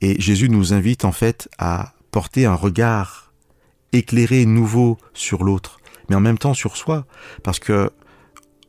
Et 0.00 0.20
Jésus 0.20 0.48
nous 0.48 0.72
invite 0.72 1.04
en 1.04 1.12
fait 1.12 1.48
à 1.58 1.92
porter 2.10 2.46
un 2.46 2.54
regard 2.54 3.32
éclairé, 3.92 4.46
nouveau 4.46 4.98
sur 5.14 5.44
l'autre, 5.44 5.78
mais 6.08 6.16
en 6.16 6.20
même 6.20 6.38
temps 6.38 6.54
sur 6.54 6.76
soi, 6.76 7.06
parce 7.42 7.58
que 7.58 7.90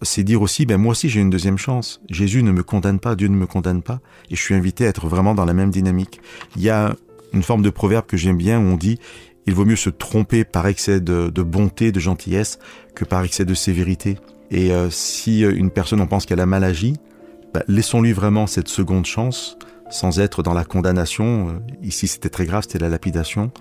c'est 0.01 0.23
dire 0.23 0.41
aussi, 0.41 0.65
ben 0.65 0.77
moi 0.77 0.91
aussi 0.91 1.09
j'ai 1.09 1.21
une 1.21 1.29
deuxième 1.29 1.57
chance. 1.57 2.01
Jésus 2.09 2.43
ne 2.43 2.51
me 2.51 2.63
condamne 2.63 2.99
pas, 2.99 3.15
Dieu 3.15 3.27
ne 3.27 3.35
me 3.35 3.47
condamne 3.47 3.81
pas, 3.81 3.99
et 4.29 4.35
je 4.35 4.41
suis 4.41 4.53
invité 4.53 4.85
à 4.85 4.89
être 4.89 5.07
vraiment 5.07 5.33
dans 5.33 5.45
la 5.45 5.53
même 5.53 5.71
dynamique. 5.71 6.21
Il 6.55 6.61
y 6.61 6.69
a 6.69 6.95
une 7.33 7.43
forme 7.43 7.61
de 7.61 7.69
proverbe 7.69 8.05
que 8.05 8.17
j'aime 8.17 8.37
bien 8.37 8.59
où 8.59 8.63
on 8.63 8.77
dit, 8.77 8.99
il 9.47 9.53
vaut 9.53 9.65
mieux 9.65 9.77
se 9.77 9.89
tromper 9.89 10.43
par 10.43 10.67
excès 10.67 10.99
de, 10.99 11.29
bonté, 11.41 11.91
de 11.91 11.99
gentillesse, 11.99 12.59
que 12.93 13.05
par 13.05 13.23
excès 13.23 13.45
de 13.45 13.53
sévérité. 13.53 14.17
Et 14.51 14.71
euh, 14.71 14.89
si 14.89 15.41
une 15.41 15.71
personne 15.71 16.01
en 16.01 16.07
pense 16.07 16.25
qu'elle 16.25 16.41
a 16.41 16.45
mal 16.45 16.63
agi, 16.63 16.95
ben, 17.53 17.63
laissons-lui 17.67 18.11
vraiment 18.11 18.45
cette 18.45 18.67
seconde 18.67 19.05
chance, 19.05 19.57
sans 19.89 20.19
être 20.19 20.43
dans 20.43 20.53
la 20.53 20.65
condamnation. 20.65 21.49
Euh, 21.49 21.51
Ici 21.81 22.07
c'était 22.07 22.29
très 22.29 22.45
grave, 22.45 22.63
c'était 22.63 22.79
la 22.79 22.89
lapidation, 22.89 23.51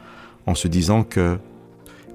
en 0.46 0.55
se 0.55 0.68
disant 0.68 1.05
que 1.05 1.38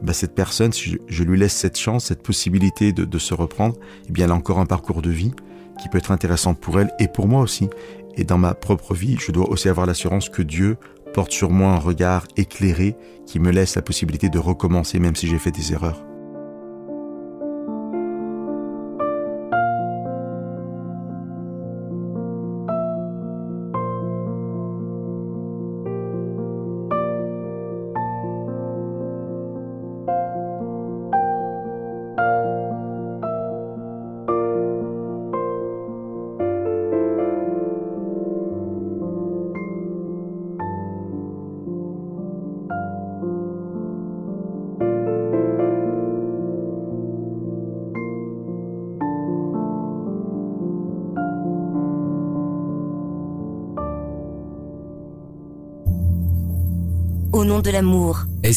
ben, 0.02 0.14
cette 0.14 0.36
personne, 0.36 0.74
si 0.74 0.92
je, 0.92 0.98
je, 1.08 1.24
lui 1.24 1.40
laisse 1.40 1.54
cette 1.54 1.78
chance, 1.78 2.06
cette 2.06 2.24
possibilité 2.24 2.92
de, 2.92 3.06
de 3.06 3.20
se 3.20 3.34
reprendre, 3.34 3.76
eh 4.10 4.12
bien 4.12 4.26
elle 4.26 4.32
a 4.32 4.36
encore 4.36 4.60
un 4.60 4.66
parcours 4.66 5.02
de 5.02 5.12
vie 5.12 5.32
qui 5.82 5.88
peut 5.90 5.98
être 5.98 6.12
intéressant 6.12 6.54
pour 6.54 6.80
elle 6.80 6.92
et 7.00 7.08
pour 7.08 7.28
moi 7.28 7.42
aussi. 7.42 7.70
Et 8.16 8.26
dans 8.26 8.38
ma 8.38 8.54
propre 8.54 8.94
vie, 8.94 9.18
je 9.20 9.32
dois 9.32 9.50
aussi 9.50 9.70
avoir 9.70 9.86
l'assurance 9.86 10.28
que 10.28 10.42
Dieu 10.42 10.78
porte 11.13 11.32
sur 11.32 11.52
moi 11.52 11.71
un 11.71 11.80
regard 11.80 12.28
éclairé 12.38 12.95
qui 13.26 13.39
me 13.39 13.52
laisse 13.52 13.76
la 13.76 13.82
possibilité 13.82 14.30
de 14.30 14.39
recommencer 14.39 15.00
même 15.00 15.15
si 15.15 15.28
j'ai 15.28 15.39
fait 15.39 15.52
des 15.52 15.74
erreurs. 15.74 16.11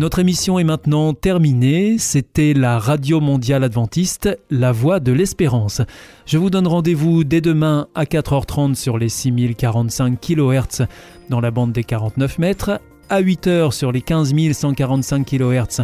Notre 0.00 0.18
émission 0.18 0.58
est 0.58 0.64
maintenant 0.64 1.14
terminée. 1.14 1.98
C'était 1.98 2.52
la 2.52 2.80
Radio 2.80 3.20
Mondiale 3.20 3.62
Adventiste, 3.62 4.28
la 4.50 4.72
voix 4.72 4.98
de 4.98 5.12
l'espérance. 5.12 5.82
Je 6.26 6.36
vous 6.36 6.50
donne 6.50 6.66
rendez-vous 6.66 7.22
dès 7.22 7.40
demain 7.40 7.86
à 7.94 8.04
4h30 8.04 8.74
sur 8.74 8.98
les 8.98 9.08
6045 9.08 10.20
kHz 10.20 10.86
dans 11.30 11.40
la 11.40 11.52
bande 11.52 11.70
des 11.70 11.84
49 11.84 12.38
mètres, 12.40 12.80
à 13.08 13.22
8h 13.22 13.70
sur 13.70 13.92
les 13.92 14.00
15145 14.00 15.24
kHz 15.24 15.82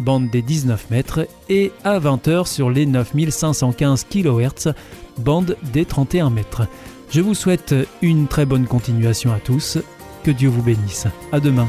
bande 0.00 0.28
des 0.30 0.42
19 0.42 0.90
mètres 0.90 1.28
et 1.48 1.70
à 1.84 2.00
20h 2.00 2.46
sur 2.46 2.68
les 2.68 2.84
9515 2.84 4.06
kHz 4.10 4.72
bande 5.18 5.56
des 5.72 5.84
31 5.84 6.30
mètres. 6.30 6.62
Je 7.10 7.20
vous 7.20 7.34
souhaite 7.34 7.76
une 8.00 8.26
très 8.26 8.44
bonne 8.44 8.66
continuation 8.66 9.32
à 9.32 9.38
tous. 9.38 9.78
Que 10.24 10.32
Dieu 10.32 10.48
vous 10.48 10.62
bénisse. 10.62 11.06
À 11.30 11.38
demain. 11.38 11.68